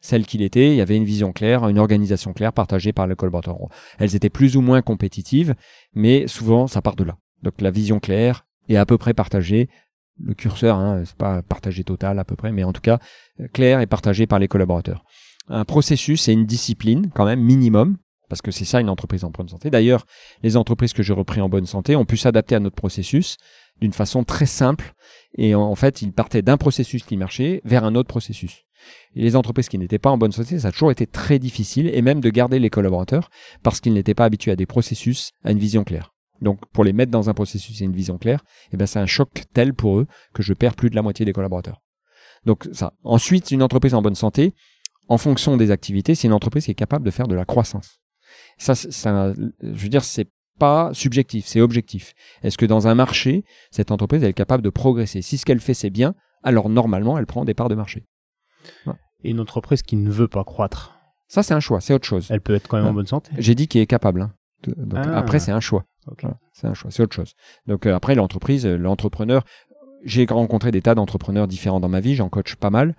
[0.03, 3.15] Celles qui l'étaient, il y avait une vision claire, une organisation claire partagée par les
[3.15, 3.57] collaborateurs.
[3.99, 5.55] Elles étaient plus ou moins compétitives,
[5.95, 7.17] mais souvent ça part de là.
[7.43, 9.69] Donc la vision claire est à peu près partagée
[10.23, 12.99] le curseur, hein, c'est pas partagé total à peu près, mais en tout cas
[13.41, 15.05] euh, clair et partagé par les collaborateurs.
[15.49, 17.97] Un processus et une discipline quand même minimum,
[18.29, 19.71] parce que c'est ça une entreprise en bonne santé.
[19.71, 20.05] D'ailleurs,
[20.43, 23.37] les entreprises que j'ai repris en bonne santé ont pu s'adapter à notre processus
[23.81, 24.93] d'une façon très simple,
[25.37, 28.65] et en fait, ils partaient d'un processus qui marchait vers un autre processus.
[29.15, 31.89] Et les entreprises qui n'étaient pas en bonne santé, ça a toujours été très difficile,
[31.95, 33.31] et même de garder les collaborateurs,
[33.63, 36.13] parce qu'ils n'étaient pas habitués à des processus, à une vision claire.
[36.41, 39.07] Donc pour les mettre dans un processus et une vision claire, eh ben c'est un
[39.07, 41.83] choc tel pour eux que je perds plus de la moitié des collaborateurs.
[42.45, 42.93] Donc ça.
[43.03, 44.55] Ensuite, une entreprise en bonne santé,
[45.09, 47.99] en fonction des activités, c'est une entreprise qui est capable de faire de la croissance.
[48.59, 50.29] Ça, ça je veux dire, c'est
[50.59, 52.15] pas subjectif, c'est objectif.
[52.43, 55.23] Est-ce que dans un marché, cette entreprise elle est capable de progresser?
[55.23, 58.05] Si ce qu'elle fait c'est bien, alors normalement elle prend des parts de marché.
[59.25, 60.95] Et une entreprise qui ne veut pas croître,
[61.27, 62.27] Ça c'est un choix, c'est autre chose.
[62.31, 62.95] elle peut être quand même en Ouais.
[62.95, 63.31] bonne santé.
[63.39, 64.23] J'ai dit qu'il est capable.
[64.23, 64.33] hein.
[64.67, 65.19] Donc, Ah.
[65.19, 65.85] Après c'est un choix.
[66.23, 67.35] Voilà, c'est un choix, c'est autre chose.
[67.67, 69.45] Donc euh, après l'entreprise, euh, l'entrepreneur,
[70.05, 72.97] j'ai rencontré des tas d'entrepreneurs différents dans ma vie, j'en coach pas mal.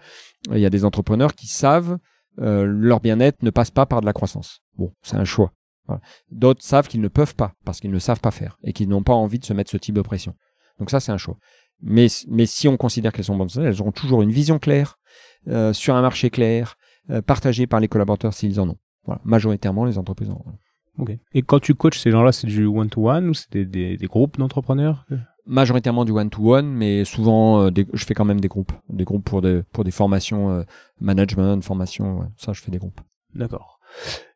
[0.51, 1.97] Il y a des entrepreneurs qui savent
[2.39, 4.61] euh, leur bien-être ne passe pas par de la croissance.
[4.77, 5.51] Bon, c'est un choix.
[5.87, 6.01] Voilà.
[6.31, 9.03] D'autres savent qu'ils ne peuvent pas parce qu'ils ne savent pas faire et qu'ils n'ont
[9.03, 10.35] pas envie de se mettre ce type de pression.
[10.77, 11.37] Donc ça c'est un choix.
[11.81, 14.99] Mais mais si on considère qu'elles sont bonnes, elles auront toujours une vision claire
[15.47, 16.75] euh, sur un marché clair,
[17.09, 18.77] euh, partagé par les collaborateurs s'ils en ont.
[19.05, 20.45] Voilà, majoritairement les entreprises en ont.
[20.99, 21.11] Ok.
[21.33, 24.37] Et quand tu coaches ces gens-là, c'est du one-to-one ou c'est des, des- des groupes
[24.37, 25.05] d'entrepreneurs?
[25.45, 29.23] Majoritairement du one-to-one, mais souvent euh, des- je fais quand même des groupes, des groupes
[29.25, 30.63] pour des pour des formations euh,
[30.99, 33.01] management, formation, ouais, ça je fais des groupes.
[33.33, 33.79] D'accord.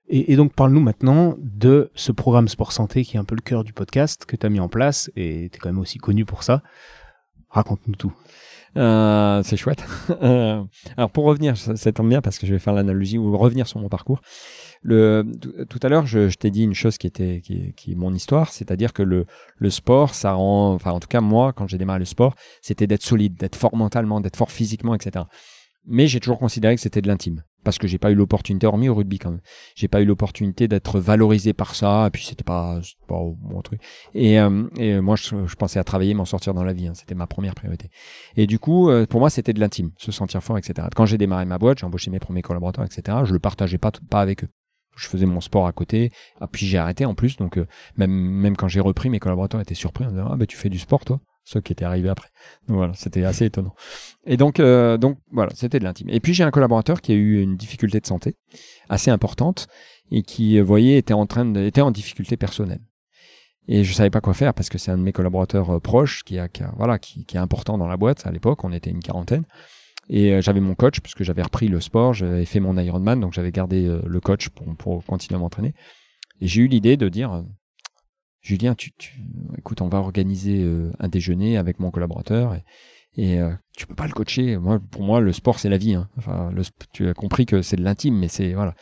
[0.07, 3.41] Et, et donc, parle-nous maintenant de ce programme Sport Santé qui est un peu le
[3.41, 5.97] cœur du podcast que tu as mis en place et tu es quand même aussi
[5.97, 6.61] connu pour ça.
[7.49, 8.13] Raconte-nous tout.
[8.75, 9.85] Euh, c'est chouette.
[10.97, 13.67] Alors pour revenir, ça, ça tombe bien parce que je vais faire l'analogie ou revenir
[13.67, 14.21] sur mon parcours.
[14.83, 17.93] Le, tout, tout à l'heure, je, je t'ai dit une chose qui était qui, qui
[17.93, 19.25] est mon histoire, c'est-à-dire que le,
[19.57, 22.85] le sport, ça rend, enfin en tout cas moi, quand j'ai démarré le sport, c'était
[22.85, 25.25] d'être solide, d'être fort mentalement, d'être fort physiquement, etc.
[25.85, 28.89] Mais j'ai toujours considéré que c'était de l'intime parce que j'ai pas eu l'opportunité, hormis
[28.89, 29.41] au rugby quand même,
[29.75, 32.07] j'ai pas eu l'opportunité d'être valorisé par ça.
[32.07, 33.81] Et puis c'était pas, pas mon truc.
[34.13, 36.87] Et, euh, et moi, je, je pensais à travailler, m'en sortir dans la vie.
[36.87, 36.93] hein.
[36.93, 37.89] C'était ma première priorité.
[38.35, 40.87] Et du coup, euh, pour moi, c'était de l'intime, se sentir fort, etc.
[40.95, 43.19] Quand j'ai démarré ma boîte, j'ai embauché mes premiers collaborateurs, etc.
[43.23, 44.49] Je le partageais pas, pas avec eux.
[44.95, 46.11] Je faisais mon sport à côté.
[46.39, 47.65] Ah, puis j'ai arrêté en plus, donc euh,
[47.97, 50.69] même même quand j'ai repris, mes collaborateurs étaient surpris en disant ah ben tu fais
[50.69, 51.19] du sport toi?
[51.45, 52.29] Ceux qui étaient arrivés après.
[52.67, 53.73] Donc voilà, c'était assez étonnant.
[54.25, 56.09] Et donc euh, donc voilà, c'était de l'intime.
[56.09, 58.35] Et puis j'ai un collaborateur qui a eu une difficulté de santé
[58.87, 59.67] assez importante
[60.11, 62.81] et qui, vous voyez, était en train de, était en difficulté personnelle.
[63.67, 66.23] Et je savais pas quoi faire parce que c'est un de mes collaborateurs euh, proches
[66.23, 68.25] qui a, qui a- voilà, qui est important dans la boîte.
[68.27, 69.45] À l'époque, on était une quarantaine.
[70.09, 73.33] Et euh, j'avais mon coach puisque j'avais repris le sport, j'avais fait mon Ironman, donc
[73.33, 75.73] j'avais gardé euh, le coach pour, continuer à m'entraîner.
[76.41, 77.41] Et j'ai eu l'idée de dire, euh,
[78.41, 79.21] Julien, tu, tu,
[79.57, 82.63] écoute, on va organiser un déjeuner avec mon collaborateur et,
[83.15, 83.39] et
[83.77, 84.57] tu peux pas le coacher.
[84.57, 85.93] Moi, pour moi, le sport c'est la vie.
[85.93, 86.09] Hein.
[86.91, 88.75] Tu as compris que c'est de l'intime, mais c'est voilà.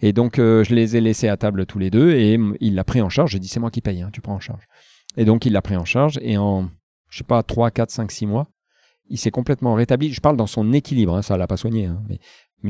[0.00, 3.02] Et donc, je les ai laissés à table tous les deux et il l'a pris
[3.02, 3.32] en charge.
[3.32, 4.64] J'ai dit, c'est moi qui paye, hein, tu prends en charge.
[5.18, 6.70] Et donc, il l'a pris en charge et en,
[7.10, 8.48] je sais pas, 3, 4, 5, 6 mois,
[9.08, 10.12] il s'est complètement rétabli.
[10.12, 12.18] Je parle dans son équilibre, hein, ça l'a pas soigné, hein, mais,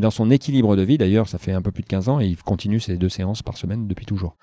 [0.00, 2.26] dans son équilibre de vie, d'ailleurs, ça fait un peu plus de 15 ans et
[2.26, 4.36] il continue ses deux séances par semaine depuis toujours.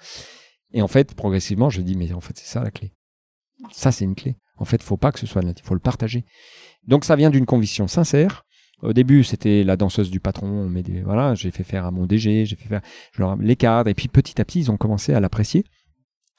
[0.74, 2.94] Et en fait, progressivement, je dis, mais en fait, c'est ça la clé.
[3.72, 4.38] Ça, c'est une clé.
[4.58, 6.24] En fait, faut pas que ce soit l'intime, faut le partager.
[6.86, 8.46] Donc, ça vient d'une conviction sincère.
[8.82, 10.48] Au début, c'était la danseuse du patron.
[10.48, 12.82] on met des- voilà, j'ai fait faire à mon DG, j'ai fait faire
[13.40, 13.90] les cadres.
[13.90, 15.66] Et puis, petit à petit, ils ont commencé à l'apprécier.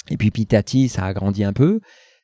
[0.09, 1.81] Et puis, petit à petit, ça a grandi un peu.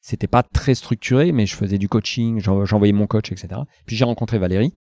[0.09, 3.49] C'était pas très structuré, mais je faisais du coaching, j'en- j'envoyais mon coach, etc.
[3.87, 4.73] Puis, j'ai rencontré Valérie,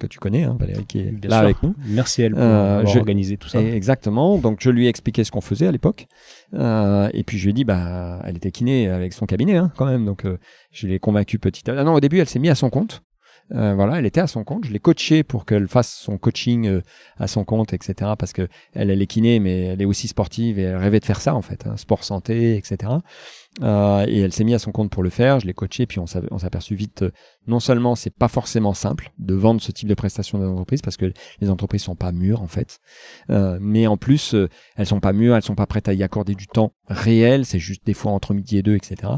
[0.00, 1.44] que tu connais, hein, Valérie qui est Bien là sûr.
[1.44, 1.76] avec nous.
[1.86, 3.62] Merci à elle pour Euh, avoir je- organisé tout ça.
[3.62, 4.36] Exactement.
[4.38, 6.06] Donc je lui ai expliqué ce qu'on faisait à l'époque.
[6.54, 9.70] Euh, et puis je lui ai dit, bah, elle était kiné avec son cabinet hein,
[9.76, 10.04] quand même.
[10.04, 10.38] Donc euh,
[10.72, 11.80] je l'ai convaincu petit à petit.
[11.80, 13.03] Ah non, au début, elle s'est mise à son compte.
[13.52, 14.64] Euh, voilà, elle était à son compte.
[14.64, 16.80] Je l'ai coachée pour qu'elle fasse son coaching euh,
[17.18, 18.12] à son compte, etc.
[18.18, 21.04] Parce que elle, elle est kiné, mais elle est aussi sportive et elle rêvait de
[21.04, 22.92] faire ça en fait, hein, sport santé, etc.
[23.62, 25.40] Euh, et elle s'est mise à son compte pour le faire.
[25.40, 27.02] Je l'ai coachée, puis on s'est aperçu vite.
[27.02, 27.10] euh,
[27.46, 30.96] non seulement c'est pas forcément simple de vendre ce type de prestations dans entreprises parce
[30.96, 32.78] que les entreprises sont pas mûres en fait,
[33.30, 36.02] euh, mais en plus euh, elles sont pas mûres, elles sont pas prêtes à y
[36.02, 37.44] accorder du temps réel.
[37.44, 39.12] C'est juste des fois entre midi et deux, etc.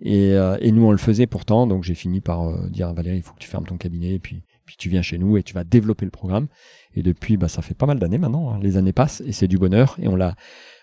[0.00, 2.92] Et, euh, et nous on le faisait pourtant, donc j'ai fini par euh, dire à
[2.92, 5.36] Valérie, il faut que tu fermes ton cabinet et puis puis tu viens chez nous
[5.36, 6.48] et tu vas développer le programme.
[6.94, 8.50] Et depuis, bah ça fait pas mal d'années maintenant.
[8.50, 8.58] hein.
[8.62, 10.34] Les années passent et c'est du bonheur et on l'a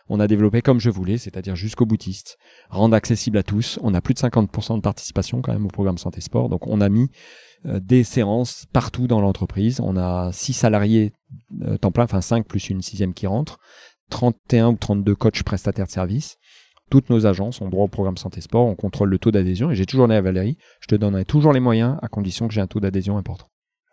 [0.10, 2.38] on a développé comme je voulais, c'est-à-dire jusqu'au boutiste,
[2.70, 3.80] rendre accessible à tous.
[3.82, 6.82] On a plus de 50% de participation quand même au programme santé sport, donc on
[6.82, 7.10] a mis
[7.66, 9.80] euh, des séances partout dans l'entreprise.
[9.80, 11.14] On a six salariés
[11.62, 13.58] euh, temps plein, enfin 5 plus une sixième qui rentre,
[14.10, 16.38] 31 ou 32 coachs prestataires de services.
[16.92, 19.76] Toutes nos agences ont droit au programme santé sport, on contrôle le taux d'adhésion et
[19.76, 22.60] j'ai toujours dit à Valérie, je te donnerai toujours les moyens à condition que j'ai
[22.60, 23.48] un taux d'adhésion important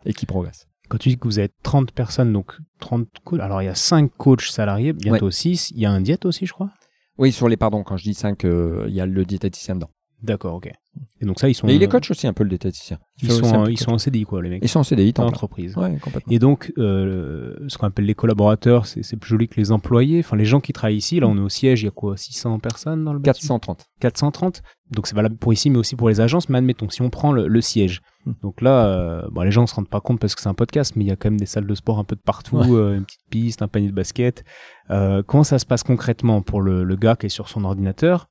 [0.05, 0.67] et qui progresse.
[0.89, 3.75] Quand tu dis que vous êtes 30 personnes, donc 30 coachs, alors il y a
[3.75, 6.71] 5 coachs salariés, bientôt 6, il y a un diète aussi, je crois?
[7.17, 9.91] Oui, sur les pardon, quand je dis 5, il y a le diététicien dedans.
[10.21, 10.69] D'accord, ok.
[11.21, 11.65] Et donc ça, ils sont.
[11.67, 12.97] Mais il est coach aussi un peu le diététicien.
[13.21, 14.59] Il Ils sont, un en- peu ils sont en CDI, quoi, les mecs.
[14.63, 15.23] Ils sont en CDI, plein.
[15.25, 15.77] l'entreprise.
[15.77, 16.31] Ouais, complètement.
[16.33, 20.19] Et donc, euh, ce qu'on appelle les collaborateurs, c'est c'est plus joli que les employés.
[20.19, 22.17] Enfin, les gens qui travaillent ici, là, on est au siège, il y a quoi
[22.17, 23.59] 600 personnes dans le bâtiment?
[23.59, 23.85] 430.
[24.01, 24.61] 430.
[24.91, 26.49] Donc, c'est valable pour ici, mais aussi pour les agences.
[26.49, 28.01] Mais admettons, si on prend le, le siège.
[28.25, 28.33] Hmm.
[28.41, 30.53] Donc là, euh, bon, les gens ne se rendent pas compte parce que c'est un
[30.53, 32.57] podcast, mais il y a quand même des salles de sport un peu de partout,
[32.57, 32.67] Ouais.
[32.69, 34.43] euh, une petite piste, un panier de basket.
[34.89, 38.27] Euh, comment ça se passe concrètement pour le, le gars qui est sur son ordinateur?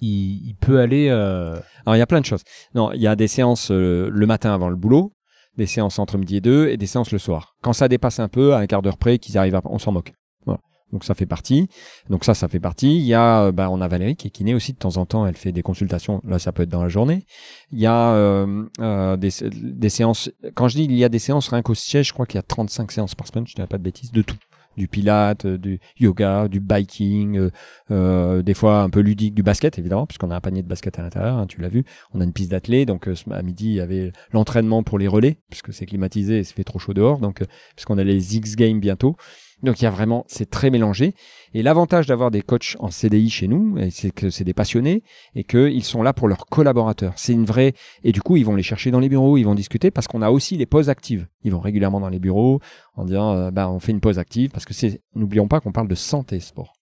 [0.00, 1.08] Il, peut aller...
[1.10, 2.42] euh, Alors il y a plein de choses.
[2.74, 5.12] Non, il y a des séances euh, le matin avant le boulot,
[5.56, 7.54] des séances entre midi et deux et des séances le soir.
[7.62, 9.62] Quand ça dépasse un peu, à un quart d'heure près, qu'ils arrivent à...
[9.64, 10.12] On s'en moque.
[10.44, 10.60] Voilà.
[10.92, 11.68] Donc ça fait partie.
[12.10, 12.96] Donc ça, ça fait partie.
[12.96, 15.06] Il y a, euh, bah, on a Valérie qui est kiné aussi de temps en
[15.06, 15.26] temps.
[15.26, 16.20] Elle fait des consultations.
[16.24, 17.24] Là, ça peut être dans la journée.
[17.72, 20.30] Il y a euh, des, des séances.
[20.54, 22.38] Quand je dis il y a des séances rien qu'au siège, je crois qu'il y
[22.38, 23.46] a 35 séances par semaine.
[23.46, 24.36] Je ne dirais pas de bêtises, de tout.
[24.76, 27.50] Du pilate, euh, du yoga, du biking, euh,
[27.90, 30.98] euh, des fois un peu ludique, du basket évidemment, puisqu'on a un panier de basket
[30.98, 31.36] à l'intérieur.
[31.36, 31.84] hein, tu l'as vu.
[32.12, 35.38] On a une piste d'athlée, donc à midi il y avait l'entraînement pour les relais,
[35.50, 37.42] puisque c'est climatisé et ça fait trop chaud dehors, donc
[37.74, 39.16] puisqu'on a les X Games bientôt.
[39.62, 41.14] Donc il y a vraiment, c'est très mélangé.
[41.54, 45.02] Et l'avantage d'avoir des coachs en CDI chez nous, c'est que c'est des passionnés
[45.34, 47.14] et qu'ils sont là pour leurs collaborateurs.
[47.16, 47.72] C'est une vraie.
[48.04, 50.22] Et du coup, ils vont les chercher dans les bureaux, ils vont discuter parce qu'on
[50.22, 51.26] a aussi les pauses actives.
[51.42, 52.60] Ils vont régulièrement dans les bureaux
[52.94, 55.00] en disant, euh, bah, on fait une pause active parce que c'est.
[55.14, 56.75] N'oublions pas qu'on parle de santé sport.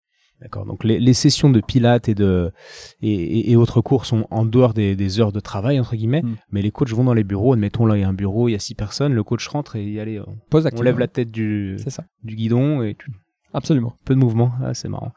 [0.45, 0.66] D'accord.
[0.66, 2.53] Donc les, les sessions de pilates et de
[3.01, 6.22] et, et- et autres cours sont en dehors des, des heures de travail entre guillemets,
[6.22, 6.36] Mm.
[6.53, 7.55] mais les coachs vont dans les bureaux.
[7.55, 9.74] Admettons là il y a un bureau, il y a six personnes, le coach rentre
[9.76, 12.05] et allez, on, Pause on lève la tête du, C'est ça.
[12.22, 13.11] du guidon et tu-
[13.55, 13.95] Absolument.
[14.05, 14.53] peu de mouvement.
[14.62, 15.12] Ah, c'est marrant.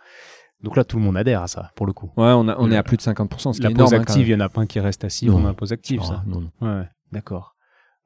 [0.63, 2.07] Donc là tout le monde adhère à ça pour le coup.
[2.17, 3.51] Ouais, on, a, on est à plus de 50%.
[3.53, 4.80] Ce qui La est pause énorme, hein, active, il y en a pas un qui
[4.80, 5.34] reste assis Non.
[5.34, 6.07] pendant la pause active, même.
[6.07, 6.23] ça.
[6.25, 6.67] Non, non.
[6.80, 7.56] Ouais, d'accord.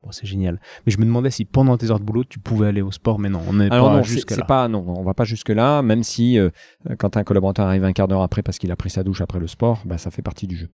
[0.03, 0.59] Bon, c'est génial.
[0.85, 3.19] Mais je me demandais si pendant tes heures de boulot, tu pouvais aller au sport,
[3.19, 4.45] mais non, on n'est pas non, jusque c'est là.
[4.45, 5.81] pas non, on va pas jusque là.
[5.83, 6.49] Même si euh,
[6.97, 9.39] quand un collaborateur arrive un quart d'heure après parce qu'il a pris sa douche après
[9.39, 10.69] le sport, bah ça fait partie du jeu.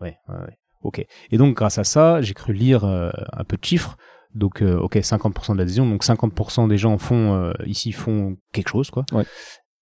[0.00, 0.58] Ouais, ouais, ouais.
[0.82, 1.04] Ok.
[1.30, 3.96] Et donc, grâce à ça, j'ai cru lire euh, un peu de chiffres.
[4.34, 5.86] Donc, euh, ok, 50% d'adhésion.
[5.86, 9.04] Donc, 50% des gens font ici font quelque chose, quoi.
[9.12, 9.24] Ouais.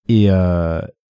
[0.08, 0.28] Et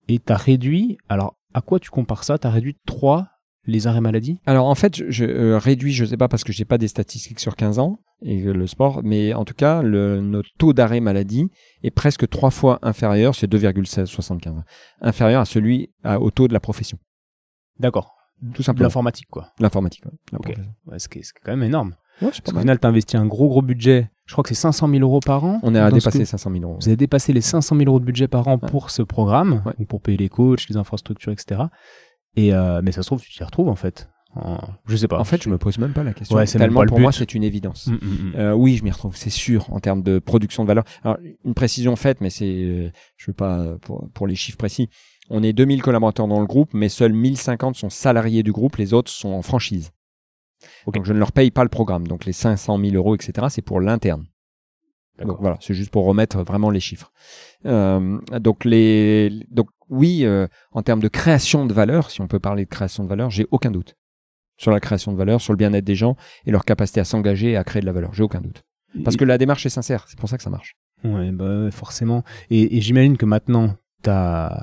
[0.08, 0.98] et t'as réduit.
[1.08, 2.38] Alors, à quoi tu compares ça?
[2.38, 3.28] T'as réduit de 3
[3.66, 6.52] les arrêts maladie Alors en fait, je, je euh, réduis, je sais pas parce que
[6.52, 10.20] j'ai pas des statistiques sur 15 ans et le sport, mais en tout cas, le,
[10.20, 11.48] notre taux d'arrêt maladie
[11.82, 14.62] est presque trois fois inférieur, c'est 2,75,
[15.00, 16.98] inférieur à celui à- au taux de la profession.
[17.78, 18.14] D'accord.
[18.54, 18.86] Tout simplement.
[18.86, 19.48] l'informatique, quoi.
[19.60, 20.04] L'informatique.
[20.04, 20.12] ouais,
[20.90, 21.94] la ce qui est, ce qui est quand même énorme.
[22.20, 24.10] Ouais, Parce qu'au final, t'as investi un gros, gros budget.
[24.26, 25.60] Je crois que c'est 500 000 euros par an.
[25.62, 26.76] On est à dépasser que- 500 000 euros.
[26.80, 28.68] Vous avez dépassé les 500 000 euros de budget par an Ouais.
[28.68, 29.86] pour ce programme, Ouais.
[29.86, 31.62] pour payer les coachs, les infrastructures, etc.
[32.37, 34.09] Et euh, mais ça se trouve, tu t'y retrouves en fait.
[34.35, 35.18] En- Je sais pas.
[35.20, 36.37] En fait, je me pose même pas la question.
[36.37, 37.89] Ouais, Tellement pas pour moi, c'est une évidence.
[37.89, 38.33] Mm, mm, mm.
[38.37, 40.85] Euh, oui, je m'y retrouve, c'est sûr, en termes de production de valeur.
[41.05, 44.57] Alors, une précision faite, mais c'est, euh, je veux pas euh, pour, pour les chiffres
[44.57, 44.89] précis.
[45.28, 48.95] On est 2000 collaborateurs dans le groupe, mais seuls 1050 sont salariés du groupe, les
[48.95, 49.91] autres sont en franchise.
[50.87, 50.95] Ok.
[50.95, 52.07] Donc, je ne leur paye pas le programme.
[52.09, 54.24] Donc, les 500 000 euros, etc., c'est pour l'interne.
[55.22, 57.12] Donc voilà, c'est juste pour remettre vraiment les chiffres.
[57.66, 62.40] Euh, donc les, donc oui, euh, en termes de création de valeur, si on peut
[62.40, 63.95] parler de création de valeur, j'ai aucun doute
[64.57, 66.16] sur la création de valeur, sur le bien-être des gens
[66.47, 68.14] et leur capacité à s'engager et à créer de la valeur.
[68.14, 68.62] J'ai aucun doute.
[69.05, 70.76] Parce que la démarche est sincère, c'est pour ça que ça marche.
[71.05, 72.24] Ouais, bah forcément.
[72.51, 74.55] Et, j'imagine que maintenant, t'as...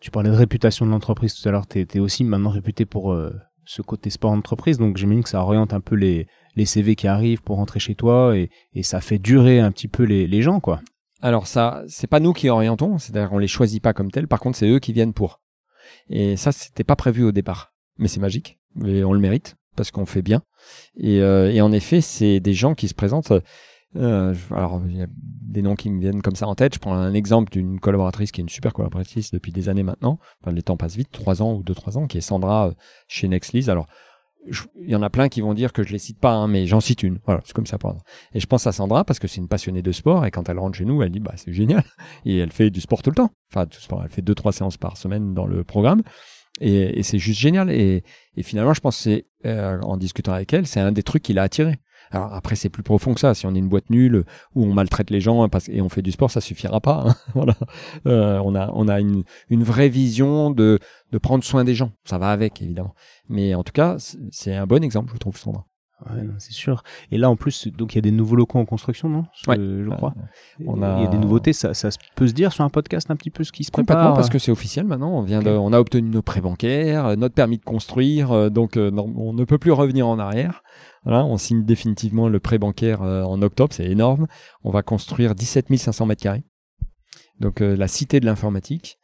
[0.00, 3.34] tu parlais de réputation de l'entreprise tout à l'heure, t'es aussi maintenant réputé pour euh,
[3.66, 6.26] ce côté sport entreprise, donc j'imagine que ça oriente un peu les,
[6.64, 10.04] CV qui arrivent pour rentrer chez toi et, et ça fait durer un petit peu
[10.04, 10.80] les, les gens, quoi.
[11.22, 14.28] Alors ça, c'est pas nous qui orientons, c'est-à-dire on les choisit pas comme tels.
[14.28, 15.40] Par contre, c'est eux qui viennent pour.
[16.08, 18.58] Et ça, c'était pas prévu au départ, mais c'est magique.
[18.84, 20.42] Et on le mérite parce qu'on fait bien.
[20.96, 23.32] Et, euh, et en effet, c'est des gens qui se présentent.
[23.96, 26.74] euh, alors, il y a des noms qui me viennent comme ça en tête.
[26.74, 30.18] Je prends un exemple d'une collaboratrice qui est une super collaboratrice depuis des années maintenant.
[30.40, 32.72] Enfin, les temps passent vite, trois ans ou deux, trois ans, qui est Sandra euh,
[33.08, 33.68] chez Nextlease.
[33.68, 33.86] Alors,
[34.46, 36.66] il y en a plein qui vont dire que je les cite pas, hein, mais
[36.66, 37.18] j'en cite une.
[37.26, 37.94] Voilà, c'est comme ça pour
[38.32, 40.58] Et je pense à Sandra parce que c'est une passionnée de sport et quand elle
[40.58, 41.84] rentre chez nous, elle dit bah c'est génial
[42.24, 43.30] et elle fait du sport tout le temps.
[43.52, 46.02] Enfin, du sport, elle fait deux trois séances par semaine dans le programme
[46.60, 47.70] et, c'est juste génial.
[47.70, 48.02] Et,
[48.42, 51.42] finalement, je pense c'est euh, en discutant avec elle, c'est un des trucs qui l'a
[51.42, 51.78] attiré.
[52.10, 53.34] Après, c'est plus profond que ça.
[53.34, 56.02] Si on est une boîte nulle où on maltraite les gens parce, et on fait
[56.02, 57.04] du sport, ça suffira pas.
[57.06, 57.14] hein.
[57.34, 57.54] voilà.
[58.06, 60.78] Euh, on a on a une, une vraie vision de
[61.12, 61.92] de prendre soin des gens.
[62.04, 62.94] Ça va avec évidemment.
[63.28, 65.66] Mais en tout cas, c'est- c'est un bon exemple, je trouve, Sandra.
[66.08, 66.82] Ouais, c'est sûr.
[67.10, 69.24] Et là, en plus, donc il y a des nouveaux locaux en construction, non?
[69.46, 69.56] Ouais.
[69.56, 70.14] Je crois.
[70.66, 73.16] on Il y a des nouveautés, ça, ça peut se dire sur un podcast un
[73.16, 74.14] petit peu ce qui se Complètement, prépare.
[74.14, 75.10] parce que c'est officiel maintenant.
[75.12, 78.48] On vient de, on a obtenu nos prêts bancaires, euh, notre permis de construire, euh,
[78.48, 80.62] donc euh, on ne peut plus revenir en arrière.
[81.04, 84.26] Voilà, on signe définitivement le prêt bancaire euh, en octobre, c'est énorme.
[84.64, 86.44] On va construire 17 500 mètres carrés,
[87.40, 88.98] donc euh, la cité de l'informatique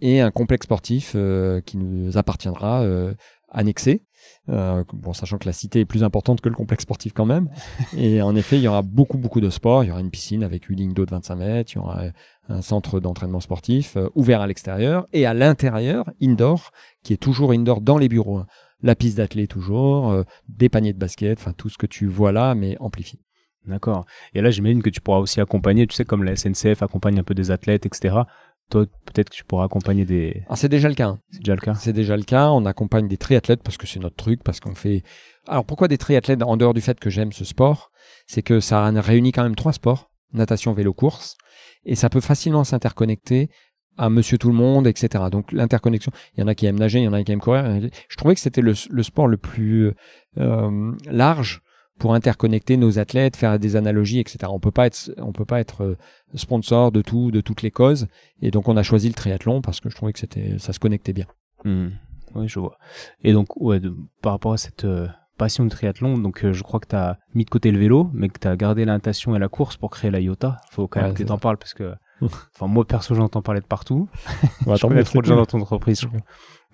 [0.00, 3.14] et un complexe sportif euh, qui nous appartiendra euh,
[3.50, 4.02] annexé.
[4.48, 7.48] Euh, bon, sachant que la cité est plus importante que le complexe sportif quand même.
[7.96, 9.84] Et en effet, il y aura beaucoup, beaucoup de sports.
[9.84, 11.72] Il y aura une piscine avec 8 lignes d'eau de 25 mètres.
[11.72, 12.02] Il y aura
[12.48, 16.70] un centre d'entraînement sportif euh, ouvert à l'extérieur et à l'intérieur, indoor,
[17.02, 18.38] qui est toujours indoor dans les bureaux.
[18.38, 18.46] hein.
[18.82, 22.30] La piste d'athlée toujours, euh, des paniers de basket, enfin tout ce que tu vois
[22.30, 23.18] là, mais amplifié.
[23.66, 24.04] D'accord.
[24.34, 27.24] Et là, j'imagine que tu pourras aussi accompagner, tu sais, comme la SNCF accompagne un
[27.24, 28.18] peu des athlètes, etc.
[28.70, 30.42] Toi, peut-être que tu pourras accompagner des.
[30.46, 31.08] Alors c'est déjà le cas.
[31.08, 31.18] hein.
[31.30, 31.74] C'est déjà le cas.
[31.74, 32.48] C'est déjà le cas.
[32.50, 35.02] On accompagne des triathlètes parce que c'est notre truc, parce qu'on fait.
[35.46, 37.90] Alors pourquoi des triathlètes en dehors du fait que j'aime ce sport
[38.26, 41.36] C'est que ça réunit quand même trois sports natation, vélo, course,
[41.84, 43.48] et ça peut facilement s'interconnecter
[43.96, 45.24] à Monsieur Tout le Monde, etc.
[45.30, 46.12] Donc l'interconnexion.
[46.36, 47.80] Il y en a qui aiment nager, il y en a qui aiment courir.
[48.08, 49.92] Je trouvais que c'était le, le sport le plus
[50.38, 51.62] euh, large
[51.98, 54.38] pour interconnecter nos athlètes, faire des analogies, etc.
[54.50, 55.96] On peut pas être, on peut pas être euh,
[56.34, 58.06] sponsor de tout, de toutes les causes,
[58.42, 60.78] et donc on a choisi le triathlon parce que je trouvais que c'était, ça se
[60.78, 61.26] connectait bien.
[61.64, 61.88] Hmm.
[62.34, 62.76] Oui, je vois.
[63.24, 65.06] Et donc, ouais, de- par rapport à cette euh,
[65.38, 68.10] passion de triathlon, donc euh, je crois que tu as mis de côté le vélo,
[68.12, 70.58] mais que tu as gardé la natation et la course pour créer la IOTA.
[70.70, 73.40] faut quand Ouais, même que c'est tu en parles parce que, enfin, moi perso, j'entends
[73.42, 74.08] parler de partout.
[74.66, 76.00] Ouais, je connais trop de gens dans ton entreprise.
[76.02, 76.20] je crois.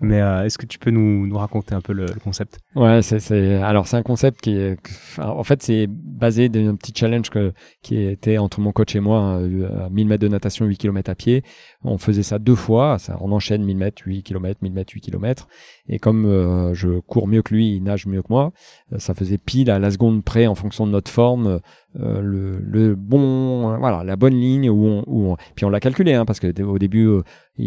[0.03, 2.59] Mais euh, est-ce que tu peux nous, nous raconter un peu le, concept?
[2.75, 4.77] Ouais, c'est, alors c'est un concept qui est,
[5.19, 9.21] en fait, c'est basé d'un petit challenge que, qui était entre mon coach et moi,
[9.21, 11.45] hein, à 1000 mètres de natation, 8 km à pied.
[11.85, 15.01] On faisait ça deux fois, ça, on enchaîne 1000 mètres, 8 km, 1000 mètres, 8
[15.01, 15.47] km.
[15.89, 18.53] Et comme euh, je cours mieux que lui, il nage mieux que moi,
[18.93, 21.61] euh, ça faisait pile à la seconde près en fonction de notre forme,
[22.01, 25.71] euh, le, le bon, euh, voilà, la bonne ligne où on, où on- puis on
[25.71, 27.23] l'a calculé, hein, parce que au début, euh,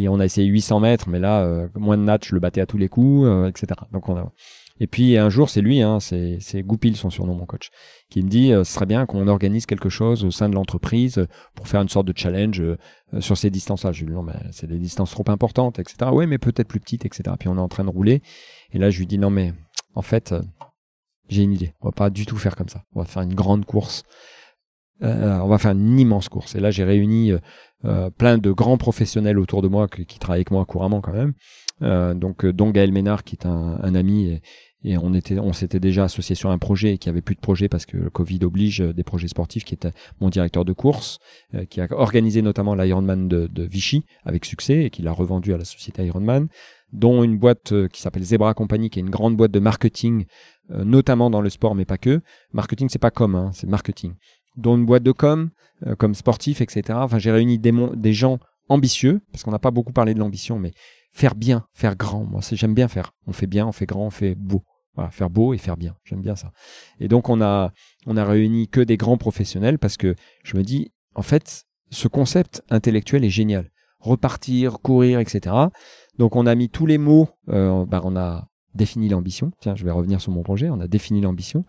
[0.07, 2.65] on a essayé 800 mètres, mais là, euh, moins de nat, je le battais à
[2.65, 3.67] tous les coups, etc.
[3.91, 4.31] Donc on a,
[4.79, 7.69] et puis un jour, c'est lui, hein, c'est Goupil son surnom, mon coach,
[8.09, 11.67] qui me dit, ce serait bien qu'on organise quelque chose au sein de l'entreprise pour
[11.69, 12.61] faire une sorte de challenge
[13.19, 13.93] sur ces distances-là.
[13.93, 16.11] Je lui dis non, mais c'est des distances trop importantes, etc.
[16.11, 17.23] Oui, mais peut-être plus petites, etc.
[17.39, 18.21] Puis on est en train de rouler,
[18.73, 19.53] et là je lui dis non, mais
[19.93, 20.33] en fait,
[21.29, 21.73] j'ai une idée.
[21.81, 22.83] On va pas du tout faire comme ça.
[22.93, 24.03] On va faire une grande course.
[25.03, 26.55] Euh, on va faire une immense course.
[26.55, 27.39] Et là, j'ai réuni euh,
[27.83, 31.33] euh, plein de grands professionnels autour de moi qui, travaillent avec moi couramment quand même.
[31.81, 34.39] Donc, dont Gaël Ménard, qui est un, ami,
[34.85, 37.41] et, on était, on s'était déjà associé sur un projet et qui avait plus de
[37.41, 41.19] projet parce que le Covid oblige des projets sportifs, qui était mon directeur de course,
[41.69, 45.57] qui a organisé notamment l'Ironman de, de Vichy avec succès et qui l'a revendu à
[45.57, 46.47] la société Ironman,
[46.93, 50.25] dont une boîte euh, qui s'appelle Zebra Company, qui est une grande boîte de marketing,
[50.71, 52.21] euh, notamment dans le sport, mais pas que.
[52.53, 54.13] Marketing, c'est pas com, hein, c'est marketing.
[54.57, 55.49] Dont une boîte de com,
[55.85, 56.99] euh, comme sportif, etc.
[57.01, 60.71] Enfin, j'ai réuni des, gens ambitieux, parce qu'on n'a pas beaucoup parlé de l'ambition, mais
[61.11, 62.23] faire bien, faire grand.
[62.23, 63.13] Moi, j'aime bien faire.
[63.27, 64.63] On fait bien, on fait grand, on fait beau.
[65.11, 65.97] Faire beau et faire bien.
[66.05, 66.53] J'aime bien ça.
[67.01, 67.73] Et donc on a
[68.05, 70.15] on a réuni que des grands professionnels parce que
[70.45, 73.69] je me dis en fait ce concept intellectuel est génial.
[74.05, 75.55] Repartir, courir, etc.
[76.17, 77.27] Donc on a mis tous les mots.
[77.49, 79.51] euh, bah, on a défini l'ambition.
[79.59, 80.69] Tiens, je vais revenir sur mon projet.
[80.69, 81.65] On a défini l'ambition.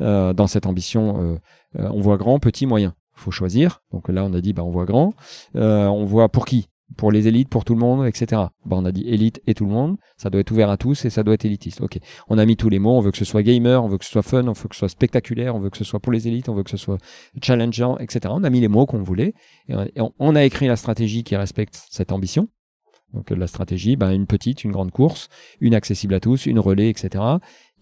[0.00, 1.38] Euh, dans cette ambition, euh,
[1.78, 2.94] euh, on voit grand, petit, moyen.
[3.14, 3.80] faut choisir.
[3.92, 5.14] Donc là, on a dit, bah, on voit grand.
[5.54, 6.68] On voit pour qui?
[6.96, 8.26] Pour les élites, pour tout le monde, etc.
[8.64, 9.98] Bah, on a dit élite et tout le monde.
[10.16, 11.80] Ça doit être ouvert à tous et ça doit être élitiste.
[11.82, 11.98] Ok.
[12.28, 12.96] On a mis tous les mots.
[12.96, 14.74] On veut que ce soit gamer, on veut que ce soit fun, on veut que
[14.74, 16.76] ce soit spectaculaire, on veut que ce soit pour les élites, on veut que ce
[16.78, 16.98] soit
[17.42, 18.20] challengeant, etc.
[18.30, 19.34] On a mis les mots qu'on voulait
[19.68, 19.74] et
[20.18, 22.48] on- a écrit la stratégie qui respecte cette ambition.
[23.12, 25.28] Donc la stratégie, ben, une petite, une grande course,
[25.60, 27.22] une accessible à tous, une relais, etc.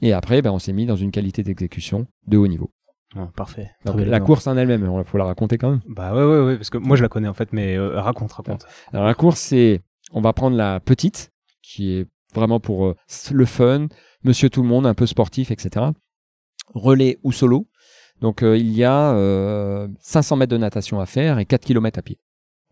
[0.02, 2.70] Et après, ben, on s'est mis dans une qualité d'exécution de haut niveau.
[3.36, 3.70] Parfait.
[3.84, 5.80] Donc, la course en elle-même, il faut la raconter quand même.
[5.88, 8.32] Bah ouais, ouais, ouais, parce que moi je la connais en fait, mais euh, raconte,
[8.32, 8.66] raconte.
[8.92, 9.80] Alors la course, c'est,
[10.12, 12.96] on va prendre la petite, qui est vraiment pour euh,
[13.32, 13.86] le fun,
[14.24, 15.86] monsieur tout le monde, un peu sportif, etc.
[16.74, 17.66] Relais ou solo.
[18.20, 21.98] Donc euh, il y a euh, 500 mètres de natation à faire et 4 km
[21.98, 22.18] à pied.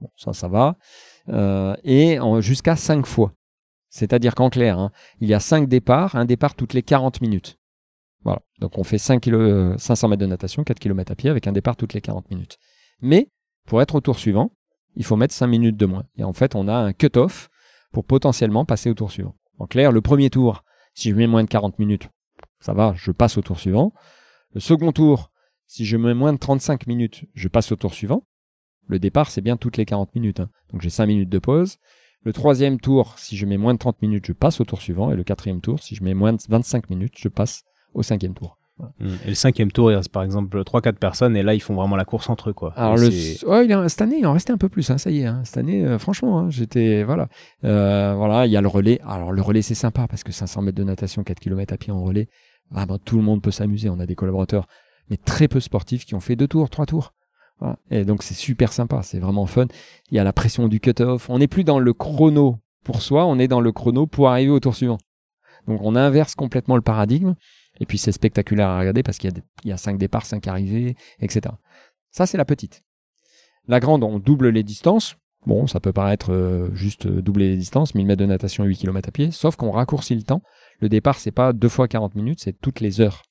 [0.00, 0.76] Bon, ça, ça va.
[1.28, 3.32] Euh, et jusqu'à 5 fois.
[3.88, 4.90] C'est-à-dire qu'en clair, hein,
[5.20, 7.58] il y a 5 départs, un départ toutes les 40 minutes.
[8.24, 8.40] Voilà.
[8.60, 11.46] Donc on fait 5 kilo, euh, 500 mètres de natation, 4 km à pied avec
[11.46, 12.58] un départ toutes les 40 minutes.
[13.00, 13.30] Mais
[13.66, 14.52] pour être au tour suivant,
[14.96, 16.04] il faut mettre 5 minutes de moins.
[16.16, 17.48] Et en fait, on a un cut-off
[17.92, 19.34] pour potentiellement passer au tour suivant.
[19.58, 20.64] En clair, le premier tour,
[20.94, 22.08] si je mets moins de 40 minutes,
[22.60, 23.92] ça va, je passe au tour suivant.
[24.52, 25.30] Le second tour,
[25.66, 28.26] si je mets moins de 35 minutes, je passe au tour suivant.
[28.86, 30.40] Le départ, c'est bien toutes les 40 minutes.
[30.40, 30.50] hein.
[30.72, 31.78] Donc j'ai 5 minutes de pause.
[32.22, 35.10] Le troisième tour, si je mets moins de 30 minutes, je passe au tour suivant.
[35.10, 37.64] Et le quatrième tour, si je mets moins de 25 minutes, je passe
[37.94, 38.58] au cinquième tour.
[38.78, 39.06] Mm.
[39.24, 41.96] Et le cinquième tour, il reste par exemple 3-4 personnes, et là ils font vraiment
[41.96, 42.72] la course entre eux, quoi.
[42.76, 44.90] Alors le, il cette année, il en restait un peu plus.
[44.90, 45.42] Hein, ça y est, hein.
[45.44, 47.28] cette année, euh, franchement, hein, j'étais voilà,
[47.64, 49.00] Euh, voilà, il y a le relais.
[49.06, 51.92] Alors le relais, c'est sympa parce que 500 mètres de natation, 4 km à pied
[51.92, 52.28] en relais,
[52.70, 53.88] vraiment tout le monde peut s'amuser.
[53.88, 54.66] On a des collaborateurs,
[55.08, 57.14] mais très peu sportifs qui ont fait deux tours, trois tours.
[57.60, 57.78] Voilà.
[57.90, 59.66] Et donc c'est super sympa, c'est vraiment fun.
[60.10, 61.30] Il y a la pression du cut-off.
[61.30, 64.50] On n'est plus dans le chrono pour soi, on est dans le chrono pour arriver
[64.50, 64.98] au tour suivant.
[65.68, 67.34] Donc on inverse complètement le paradigme.
[67.80, 69.30] Et puis c'est spectaculaire à regarder parce qu'il
[69.64, 71.54] y, y a cinq départs, cinq arrivées, etc.
[72.10, 72.84] Ça, c'est la petite.
[73.66, 75.16] La grande, on double les distances.
[75.46, 79.08] Bon, ça peut paraître euh, juste doubler les distances, 1000 mètres de natation, 8 km
[79.08, 80.42] à pied, sauf qu'on raccourcit le temps.
[80.80, 83.22] Le départ, c'est pas deux fois 40 minutes, c'est toutes les heures.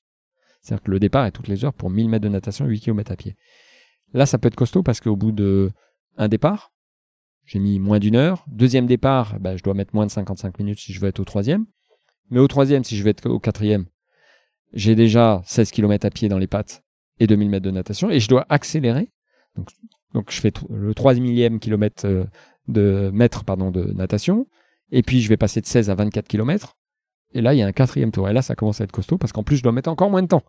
[0.61, 3.11] C'est-à-dire que le départ est toutes les heures pour 1000 mètres de natation, 8 km
[3.11, 3.35] à pied.
[4.13, 5.71] Là, ça peut être costaud parce qu'au bout de
[6.17, 6.71] un départ,
[7.45, 8.45] j'ai mis moins d'une heure.
[8.47, 11.25] Deuxième départ, bah, je dois mettre moins de 55 minutes si je veux être au
[11.25, 11.65] troisième.
[12.29, 13.85] Mais au troisième, si je veux être au quatrième,
[14.73, 16.83] j'ai déjà 16 km à pied dans les pattes
[17.19, 19.11] et 2000 mètres de natation et je dois accélérer.
[19.55, 19.69] Donc,
[20.13, 22.25] donc je fais le 3 millième kilomètre euh,
[22.67, 24.47] de mètre pardon, de natation
[24.91, 26.77] et puis je vais passer de 16 à 24 km.
[27.33, 28.29] Et là, il y a un quatrième tour.
[28.29, 30.21] Et là, ça commence à être costaud parce qu'en plus, je dois mettre encore moins
[30.21, 30.43] de temps.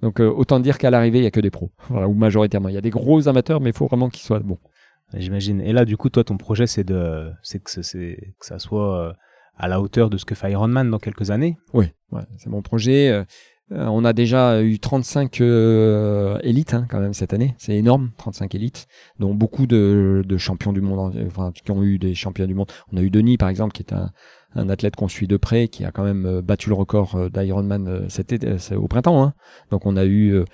[0.00, 1.70] Donc, euh, autant dire qu'à l'arrivée, il n'y a que des pros.
[1.88, 2.68] Voilà, ou majoritairement.
[2.68, 4.58] Il y a des gros amateurs, mais il faut vraiment qu'ils soient bons.
[5.12, 5.60] J'imagine.
[5.60, 8.98] Et là, du coup, toi, ton projet, c'est de, c'est que, c'est, que ça soit
[8.98, 9.12] euh,
[9.56, 11.56] à la hauteur de ce que fait Ironman dans quelques années?
[11.72, 13.24] Oui, ouais, c'est mon projet.
[13.72, 17.54] Euh, on a déjà eu 35 euh, élites hein, quand même cette année.
[17.58, 18.86] C'est énorme, 35 élites,
[19.18, 22.70] dont beaucoup de, champions du monde, enfin qui ont eu des champions du monde.
[22.92, 24.10] On a eu Denis par exemple, qui est un,
[24.68, 28.06] athlète qu'on suit de près, qui a quand même battu le record d'Ironman
[28.76, 29.24] au printemps.
[29.24, 29.34] Hein.
[29.70, 30.44] Donc on a eu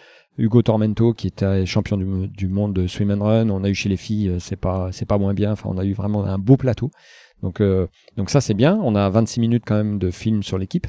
[0.40, 3.50] Hugo Tormento qui était champion du, monde de swim and run.
[3.50, 5.52] On a eu chez les filles, euh, c'est pas c'est pas moins bien.
[5.52, 6.90] Enfin, on a eu vraiment un beau plateau.
[7.42, 7.86] Donc euh,
[8.16, 8.78] donc ça c'est bien.
[8.82, 10.86] On a 26 minutes quand même de film sur l'équipe.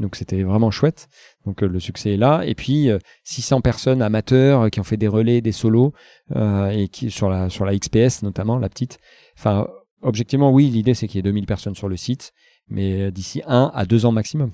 [0.00, 1.08] Donc c'était vraiment chouette.
[1.46, 2.42] Donc euh, le succès est là.
[2.44, 2.88] Et puis
[3.24, 5.92] 600 personnes amateurs qui ont fait des relais, des solos
[6.34, 8.98] et qui sur la sur la XPS notamment la petite.
[9.38, 9.68] Enfin
[10.02, 12.32] objectivement oui l'idée c'est qu'il y ait 2000 personnes sur le site,
[12.68, 14.52] mais d'ici un à deux ans maximum.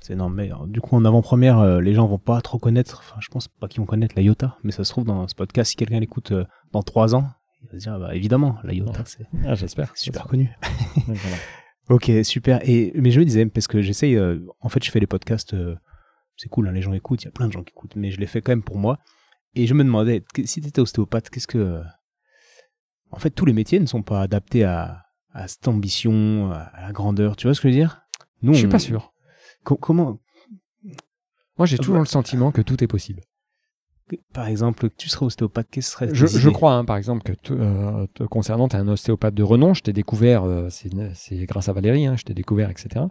[0.00, 0.34] C'est énorme.
[0.34, 3.02] Mais du coup, en avant-première, euh, les gens vont pas trop connaître.
[3.04, 4.58] Enfin, je pense pas qu'ils vont connaître la IOTA.
[4.62, 7.28] Mais ça se trouve dans ce podcast, si quelqu'un l'écoute euh, dans trois ans,
[7.62, 9.96] il va se dire, bah, évidemment, la IOTA, c'est ah, j'espère.
[9.96, 10.50] super connu.
[11.88, 12.60] Ok, super.
[12.68, 14.16] Et mais je me disais parce que j'essaye.
[14.16, 15.54] Euh, en fait, je fais les podcasts.
[16.36, 17.22] c'est cool, hein, les gens écoutent.
[17.22, 18.78] Il y a plein de gens qui écoutent, mais je les fais quand même pour
[18.78, 18.98] moi.
[19.54, 21.80] Et je me demandais, si tu étais ostéopathe, qu'est-ce que
[23.10, 26.92] en fait, tous les métiers ne sont pas adaptés à, à cette ambition, à la
[26.92, 27.36] grandeur.
[27.36, 28.02] Tu vois ce que je veux dire?
[28.42, 29.14] Nous, je suis pas sûr
[29.64, 30.20] comment?
[31.56, 33.22] Moi, j'ai toujours le sentiment que tout est possible.
[34.34, 37.32] Par exemple, que tu serais ostéopathe, qu'est-ce serait je, je, crois, hein, par exemple, que
[37.52, 39.72] euh, te concernant, tu es un ostéopathe de renom.
[39.72, 43.06] Je t'ai découvert, euh, c'est grâce à Valérie, hein, je t'ai découvert, etc.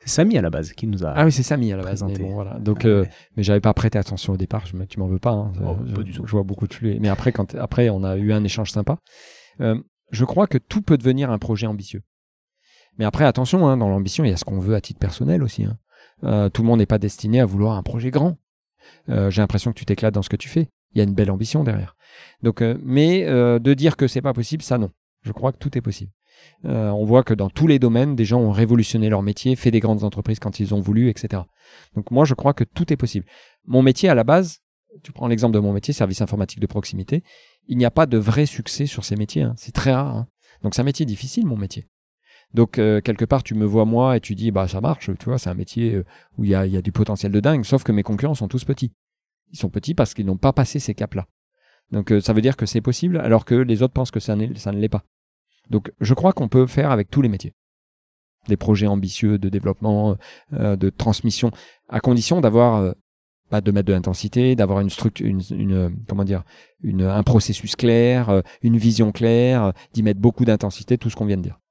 [0.00, 1.12] C'est Samy à la base qui nous a.
[1.14, 2.02] Ah oui, c'est Samy à la base.
[2.02, 2.58] Mais bon, voilà.
[2.58, 3.04] Donc, euh,
[3.36, 4.66] mais j'avais pas prêté attention au départ.
[4.66, 5.30] Je, tu m'en veux pas.
[5.30, 6.26] Hein, oh, je, du tout.
[6.26, 6.98] je, vois beaucoup de flux.
[7.00, 8.98] Mais après, quand après, on a eu un échange sympa.
[9.60, 12.02] je crois que tout peut devenir un projet ambitieux.
[12.98, 15.66] Mais après, attention, dans l'ambition, il y a ce qu'on veut à titre personnel aussi.
[16.24, 18.36] Euh, tout le monde n'est pas destiné à vouloir un projet grand.
[19.08, 20.68] Euh, j'ai l'impression que tu t'éclates dans ce que tu fais.
[20.94, 21.96] Il y a une belle ambition derrière.
[22.42, 24.90] Donc, euh, mais de dire que c'est pas possible, ça non.
[25.22, 26.10] Je crois que tout est possible.
[26.64, 29.80] on voit que dans tous les domaines, des gens ont révolutionné leur métier, fait des
[29.80, 31.42] grandes entreprises quand ils ont voulu, etc.
[31.94, 33.26] Donc moi, je crois que tout est possible.
[33.64, 34.62] Mon métier à la base,
[35.02, 37.22] tu prends l'exemple de mon métier, service informatique de proximité,
[37.68, 39.42] il n'y a pas de vrai succès sur ces métiers.
[39.42, 39.54] Hein.
[39.56, 40.16] C'est très rare.
[40.16, 40.28] Hein.
[40.62, 41.86] Donc c'est un métier difficile, mon métier.
[42.54, 45.24] Donc euh, quelque part, tu me vois moi et tu dis bah ça marche, tu
[45.24, 46.04] vois, c'est un métier euh,
[46.36, 47.64] où il y a, y a, du potentiel de dingue.
[47.64, 48.92] Sauf que mes concurrents sont tous petits.
[49.52, 51.26] Ils sont petits parce qu'ils n'ont pas passé ces caps-là.
[51.90, 54.36] Donc euh, ça veut dire que c'est possible, alors que les autres pensent que ça,
[54.56, 55.04] ça ne l'est pas.
[55.70, 57.54] Donc je crois qu'on peut faire avec tous les métiers
[58.48, 60.16] des projets ambitieux de développement,
[60.50, 61.52] de transmission,
[61.88, 62.92] à condition d'avoir
[63.50, 66.42] pas de mettre de l'intensité, d'avoir une structure, une, une, comment dire,
[66.82, 71.36] une, un processus clair, une vision claire, d'y mettre beaucoup d'intensité, tout ce qu'on vient
[71.36, 71.61] de dire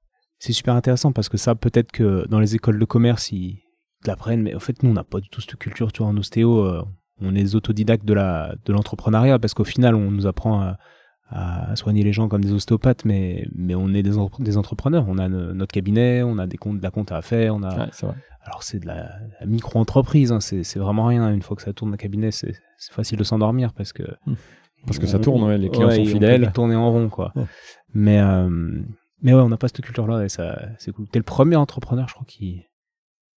[0.42, 3.60] c'est super intéressant parce que ça, peut-être que dans les écoles de commerce, ils,
[4.04, 6.16] l'apprennent, mais en fait, nous, on n'a pas du tout cette culture, tu vois, en
[6.16, 6.82] ostéo, euh,
[7.20, 10.78] on est autodidactes de la de l'entrepreneuriat parce qu'au final, on nous apprend à,
[11.30, 15.04] à, soigner les gens comme des ostéopathes, mais mais on est des, des entrepreneurs.
[15.06, 17.86] On a notre cabinet, on a des comptes, de la compte à faire, on a.
[18.02, 18.14] vrai.
[18.44, 19.08] Alors c'est de la,
[19.46, 21.32] micro-entreprise, hein, c'est vraiment rien.
[21.32, 22.56] Une fois que ça tourne le cabinet, c'est
[22.90, 24.34] facile de s'endormir parce que hmm.
[24.84, 26.46] parce que ça tourne, les clients sont fidèles.
[26.48, 27.32] On tourner en rond, quoi.
[27.94, 28.82] Mais euh,
[29.22, 31.08] mais ouais, on n'a pas cette culture-là et ça, c'est cool.
[31.08, 32.62] T'es le premier entrepreneur, je crois, qui,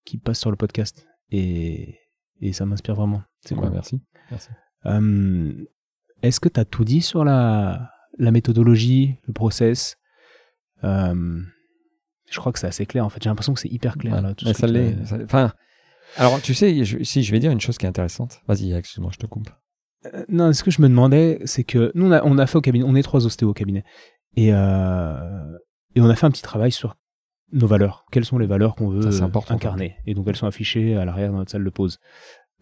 [0.06, 1.98] qui passe sur le podcast et,
[2.42, 3.22] et ça m'inspire vraiment.
[3.42, 4.02] C'est quoi, merci.
[4.32, 4.50] merci.
[4.86, 5.54] Euh,
[6.22, 9.98] est-ce que tu as tout dit sur la, la méthodologie, le process?
[10.84, 11.42] Euh,
[12.30, 13.22] Je crois que c'est assez clair en fait.
[13.24, 14.34] J'ai l'impression que c'est hyper clair là.
[14.34, 14.96] Tout ça l'est.
[15.24, 15.52] Enfin,
[16.18, 18.42] alors tu sais, si je vais dire une chose qui est intéressante.
[18.48, 19.50] Vas-y, excuse-moi, je te coupe.
[20.14, 22.58] Euh, non, ce que je me demandais, c'est que nous on a, on a fait
[22.58, 23.84] au cabinet, on est trois ostéos au cabinet.
[24.36, 25.58] Et, euh,
[25.96, 26.96] et on a fait un petit travail sur
[27.54, 28.06] nos valeurs.
[28.12, 29.02] Quelles sont les valeurs qu'on veut
[29.50, 32.00] incarner Et donc elles sont affichées à l'arrière de notre salle de pause.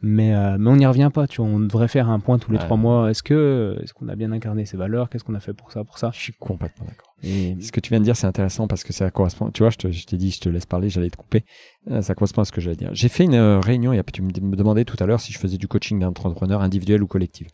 [0.05, 1.49] Mais, euh, mais on n'y revient pas, tu vois.
[1.49, 2.63] On devrait faire un point tous les Ouais.
[2.65, 3.09] trois mois.
[3.09, 5.09] Est-ce que est-ce qu'on a bien incarné ces valeurs?
[5.09, 6.11] Qu'est-ce qu'on a fait pour ça, pour ça?
[6.13, 7.15] Je suis complètement d'accord.
[7.23, 9.49] Et Ce que tu viens de dire, c'est intéressant parce que ça correspond.
[9.51, 11.45] Tu vois, je te- je t'ai dit, je te laisse parler, j'allais te couper.
[11.89, 12.89] Euh, Ça correspond à ce que j'allais dire.
[12.91, 15.57] J'ai fait une euh, réunion, a- tu me demandais tout à l'heure si je faisais
[15.57, 17.47] du coaching d'entrepreneurs individuel ou collectif.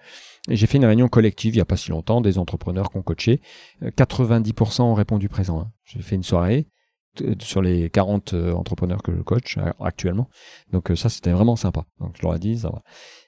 [0.50, 3.40] J'ai fait une réunion collective il y a pas si longtemps, des entrepreneurs qu'on coachait.
[3.84, 5.60] Euh, 90% ont répondu présent.
[5.62, 5.72] hein.
[5.86, 6.68] J'ai fait une soirée
[7.16, 10.28] t- sur les 40 euh, entrepreneurs que je coach euh, actuellement.
[10.72, 11.86] Donc euh, ça, c'était vraiment sympa.
[12.00, 12.82] Donc je leur ai dit, ça va.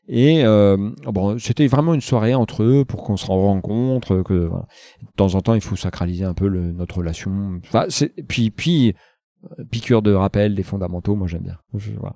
[0.07, 4.49] Et euh, bon, c'était vraiment une soirée entre eux pour qu'on se rencontre, que de
[5.15, 7.59] temps en temps, il faut sacraliser un peu notre relation.
[7.67, 7.85] Enfin,
[8.27, 8.93] puis, puis, euh,
[9.71, 11.57] piqûre de rappel des fondamentaux, moi j'aime bien.
[11.75, 12.15] Je- voilà.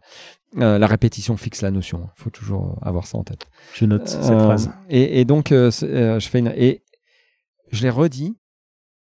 [0.57, 2.09] Euh, la répétition fixe la notion.
[2.17, 3.45] Il faut toujours euh, avoir ça en tête.
[3.73, 4.71] je note cette Euh, phrase.
[4.89, 6.82] Et, et donc, euh, euh, je fais une, et
[7.71, 8.36] je l'ai redit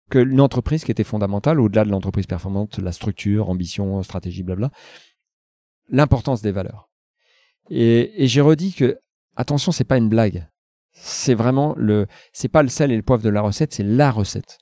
[0.10, 4.72] que une entreprise qui était fondamentale, au-delà de l'entreprise performante, la structure, ambition, stratégie, blabla,
[5.90, 6.90] l'importance des valeurs.
[7.70, 8.98] Et, et j'ai redit que,
[9.36, 10.48] attention, c'est pas une blague.
[10.92, 14.12] C'est vraiment le, c'est pas le sel et le poivre de la recette, c'est la
[14.12, 14.58] recette.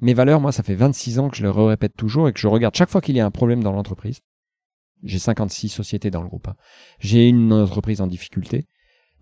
[0.00, 2.46] Mes valeurs, moi, ça fait 26 ans que je le répète toujours et que je
[2.46, 4.20] regarde chaque fois qu'il y a un problème dans l'entreprise.
[5.02, 6.48] J'ai 56 sociétés dans le groupe.
[6.48, 6.56] hein.
[6.98, 8.66] J'ai une entreprise en difficulté.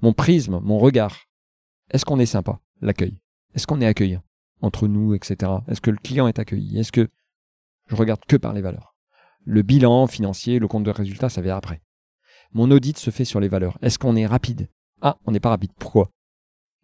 [0.02, 1.26] Mon prisme, mon regard.
[1.90, 2.60] Est-ce qu'on est sympa?
[2.80, 3.18] L'accueil.
[3.54, 4.22] Est-ce qu'on est accueillant?
[4.60, 5.52] Entre nous, etc.
[5.68, 6.78] Est-ce que le client est accueilli?
[6.78, 7.08] Est-ce que
[7.86, 8.94] je regarde que par les valeurs?
[9.44, 11.82] Le bilan financier, le compte de résultat, ça vient après.
[12.52, 13.78] Mon audit se fait sur les valeurs.
[13.82, 14.68] Est-ce qu'on est rapide?
[15.02, 15.72] Ah, on n'est pas rapide.
[15.78, 16.10] Pourquoi?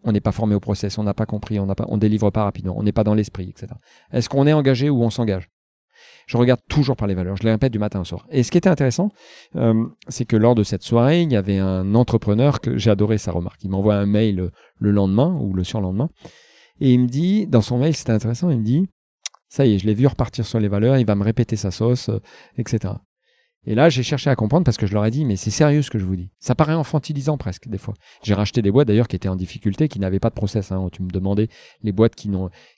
[0.04, 2.74] On n'est pas formé au process, on n'a pas compris, on on délivre pas rapidement,
[2.76, 3.68] on n'est pas dans l'esprit, etc.
[4.12, 5.48] Est-ce qu'on est engagé ou on s'engage?
[6.26, 8.26] Je regarde toujours par les valeurs, je les répète du matin au soir.
[8.30, 9.10] Et ce qui était intéressant,
[9.56, 13.18] euh, c'est que lors de cette soirée, il y avait un entrepreneur que j'ai adoré
[13.18, 13.62] sa remarque.
[13.64, 16.08] Il m'envoie un mail le, le lendemain ou le surlendemain,
[16.80, 18.88] et il me dit, dans son mail, c'était intéressant, il me dit,
[19.48, 21.70] ça y est, je l'ai vu repartir sur les valeurs, il va me répéter sa
[21.70, 22.20] sauce, euh,
[22.56, 22.94] etc.
[23.64, 25.82] Et là, j'ai cherché à comprendre parce que je leur ai dit, mais c'est sérieux
[25.82, 26.30] ce que je vous dis.
[26.40, 27.94] Ça paraît infantilisant presque, des fois.
[28.22, 30.72] J'ai racheté des boîtes d'ailleurs qui étaient en difficulté, qui n'avaient pas de process.
[30.72, 30.88] Hein.
[30.90, 31.48] Tu me demandais
[31.82, 32.28] les boîtes qui,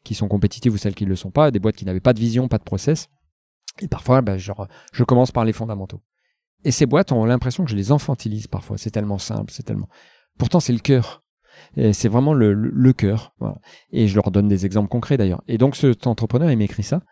[0.04, 2.12] qui sont compétitives ou celles qui ne le sont pas, des boîtes qui n'avaient pas
[2.12, 3.08] de vision, pas de process.
[3.80, 6.02] Et parfois, ben, genre, je commence par les fondamentaux.
[6.64, 8.76] Et ces boîtes ont l'impression que je les infantilise parfois.
[8.76, 9.88] C'est tellement simple, c'est tellement.
[10.38, 11.22] Pourtant, c'est le cœur.
[11.92, 13.34] C'est vraiment le, le, le cœur.
[13.38, 13.58] Voilà.
[13.90, 15.42] Et je leur donne des exemples concrets d'ailleurs.
[15.48, 17.02] Et donc, cet entrepreneur, il m'écrit ça.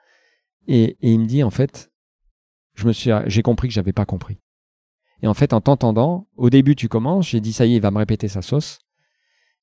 [0.68, 1.91] Et, et il me dit, en fait,
[2.82, 4.38] je me suis, j'ai compris que j'avais pas compris.
[5.22, 7.82] Et en fait, en t'entendant, au début, tu commences, j'ai dit, ça y est, il
[7.82, 8.80] va me répéter sa sauce.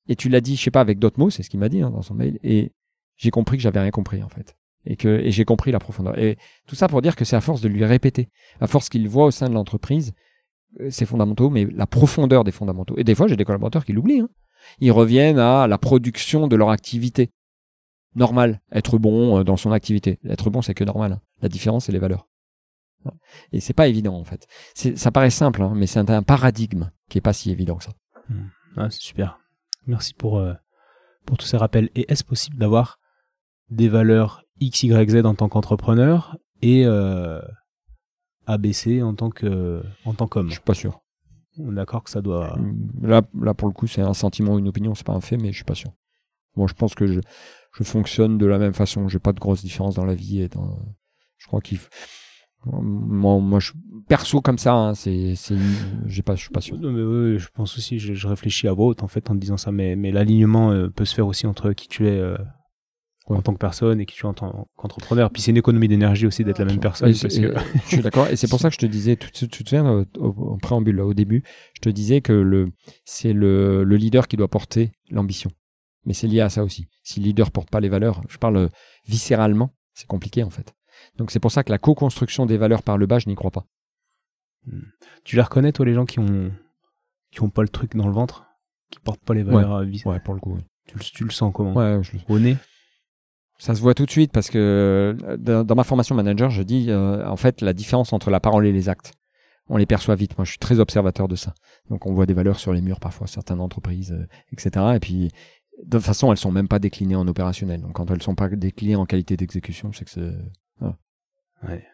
[0.08, 1.82] Et tu l'as dit, je sais pas, avec d'autres mots, c'est ce qu'il m'a dit
[1.82, 2.38] hein, dans son mail.
[2.42, 2.72] Et
[3.16, 4.56] j'ai compris que j'avais rien compris, en fait.
[4.86, 6.18] Et que, et j'ai compris la profondeur.
[6.18, 9.06] Et tout ça pour dire que c'est à force de lui répéter, à force qu'il
[9.08, 10.14] voit au sein de l'entreprise,
[10.80, 12.94] euh, ses fondamentaux, mais la profondeur des fondamentaux.
[12.96, 14.20] Et des fois, j'ai des collaborateurs qui l'oublient.
[14.20, 14.30] Hein.
[14.80, 17.30] Ils reviennent à la production de leur activité.
[18.14, 20.18] Normal, être bon euh, dans son activité.
[20.26, 21.12] Être bon, c'est que normal.
[21.12, 21.20] hein.
[21.42, 22.29] La différence, c'est les valeurs.
[23.52, 24.46] Et c'est pas évident en fait.
[24.74, 27.84] Ça paraît simple, hein, mais c'est un, un paradigme qui est pas si évident que
[27.84, 27.92] ça.
[28.76, 29.38] Ah, c'est super.
[29.86, 30.52] Merci pour, euh,
[31.26, 31.88] pour tous ces rappels.
[31.94, 32.98] Et est-ce possible d'avoir
[33.70, 37.40] des valeurs X, Y, Z en tant qu'entrepreneur et euh,
[38.46, 40.48] ABC en tant que en tant qu'homme?
[40.48, 41.00] Je suis pas sûr.
[41.58, 42.56] On est d'accord que ça doit.
[43.02, 45.36] Là, là pour le coup, c'est un sentiment ou une opinion, c'est pas un fait,
[45.36, 45.92] mais je suis pas sûr.
[46.56, 47.20] Moi, je pense que je,
[47.74, 49.08] je fonctionne de la même façon.
[49.08, 50.78] J'ai pas de grosses différences dans la vie et dans.
[51.38, 51.78] Je crois qu'il.
[51.78, 51.88] f-
[52.66, 53.72] Moi, moi, je,
[54.08, 55.34] perso comme ça, hein, c'est,
[56.06, 56.78] j'ai pas, je suis pas sûr.
[56.78, 59.56] Non, mais oui, je pense aussi, je, je réfléchis à haute en fait en disant
[59.56, 62.36] ça, mais, mais l'alignement euh, peut se faire aussi entre qui tu es euh,
[63.26, 65.30] en tant que personne et qui tu es en tant qu'entrepreneur.
[65.30, 67.08] Puis c'est une économie d'énergie aussi d'être la même personne.
[67.22, 67.54] Parce que-
[67.84, 68.26] je suis d'accord.
[68.28, 70.96] Et c'est pour ça que je te disais, tu, tu- tu te souviens, au préambule,
[70.96, 71.42] là, au début,
[71.74, 72.72] je te disais que le,
[73.06, 75.50] c'est le, le leader qui doit porter l'ambition.
[76.04, 76.88] Mais c'est lié à ça aussi.
[77.04, 78.68] Si le leader porte pas les valeurs, je parle
[79.06, 80.74] viscéralement, c'est compliqué en fait.
[81.20, 83.50] Donc c'est pour ça que la co-construction des valeurs par le bas, je n'y crois
[83.50, 83.66] pas.
[85.24, 86.50] Tu les reconnais, toi, les gens qui ont,
[87.30, 88.46] qui ont pas le truc dans le ventre,
[88.90, 90.02] qui portent pas les valeurs à vie.
[90.06, 90.54] Ouais, pour le coup.
[90.54, 90.62] oui.
[90.88, 91.74] Tu, le- tu le sens comment?
[91.74, 92.56] Ouais, je le- Au nez?
[93.58, 96.62] Ça se voit tout de suite parce que euh, dans, dans ma formation manager, je
[96.62, 99.12] dis euh, en fait la différence entre la parole et les actes.
[99.68, 100.38] On les perçoit vite.
[100.38, 101.52] Moi, je suis très observateur de ça.
[101.90, 104.94] Donc, on voit des valeurs sur les murs parfois, certaines entreprises, euh, etc.
[104.96, 105.30] Et puis,
[105.84, 107.82] de toute façon, elles sont même pas déclinées en opérationnel.
[107.82, 110.32] Donc, quand elles sont pas déclinées en qualité d'exécution, c'est que c'est
[111.68, 111.84] Ouais.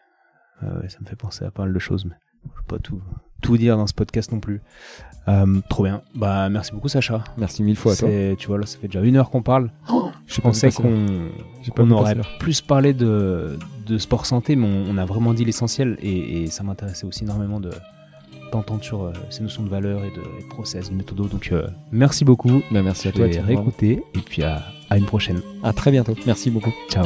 [0.61, 3.01] Ouais, ça me fait penser à pas mal de choses, mais je peux pas tout,
[3.41, 4.61] tout dire dans ce podcast non plus.
[5.27, 6.01] Euh, trop bien.
[6.15, 7.23] Bah, merci beaucoup, Sacha.
[7.37, 8.09] Merci mille fois à toi.
[8.37, 9.71] Tu vois, là, ça fait déjà une heure qu'on parle.
[10.27, 11.05] Je Je pensais qu'on
[11.85, 15.97] vu aurait plus parlé de, de sport santé, mais on, on a vraiment dit l'essentiel
[16.01, 17.69] et, et ça m'intéressait aussi énormément de
[18.51, 21.25] d'entendre sur euh, ces notions de valeur et de, et de process, de méthodo.
[21.27, 22.61] Donc, euh, merci beaucoup.
[22.71, 23.27] Ben, merci à toi.
[23.29, 23.55] Thierry.
[23.55, 25.41] réécouter et puis à, à une prochaine.
[25.63, 26.15] À très bientôt.
[26.25, 26.73] Merci beaucoup.
[26.89, 27.05] Ciao.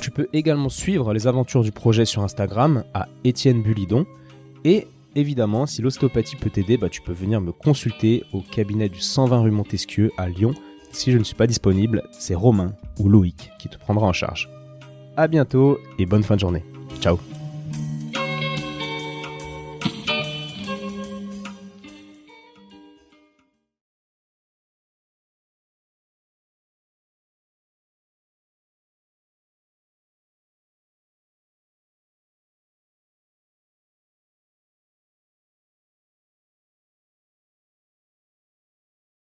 [0.00, 4.06] Tu peux également suivre les aventures du projet sur Instagram à Étienne Bulidon
[4.64, 9.00] et évidemment, si l'ostéopathie peut t'aider, bah, tu peux venir me consulter au cabinet du
[9.00, 10.52] 120 rue Montesquieu à Lyon.
[10.92, 14.48] Si je ne suis pas disponible, c'est Romain ou Loïc qui te prendra en charge.
[15.16, 16.64] A bientôt et bonne fin de journée.
[17.00, 17.18] Ciao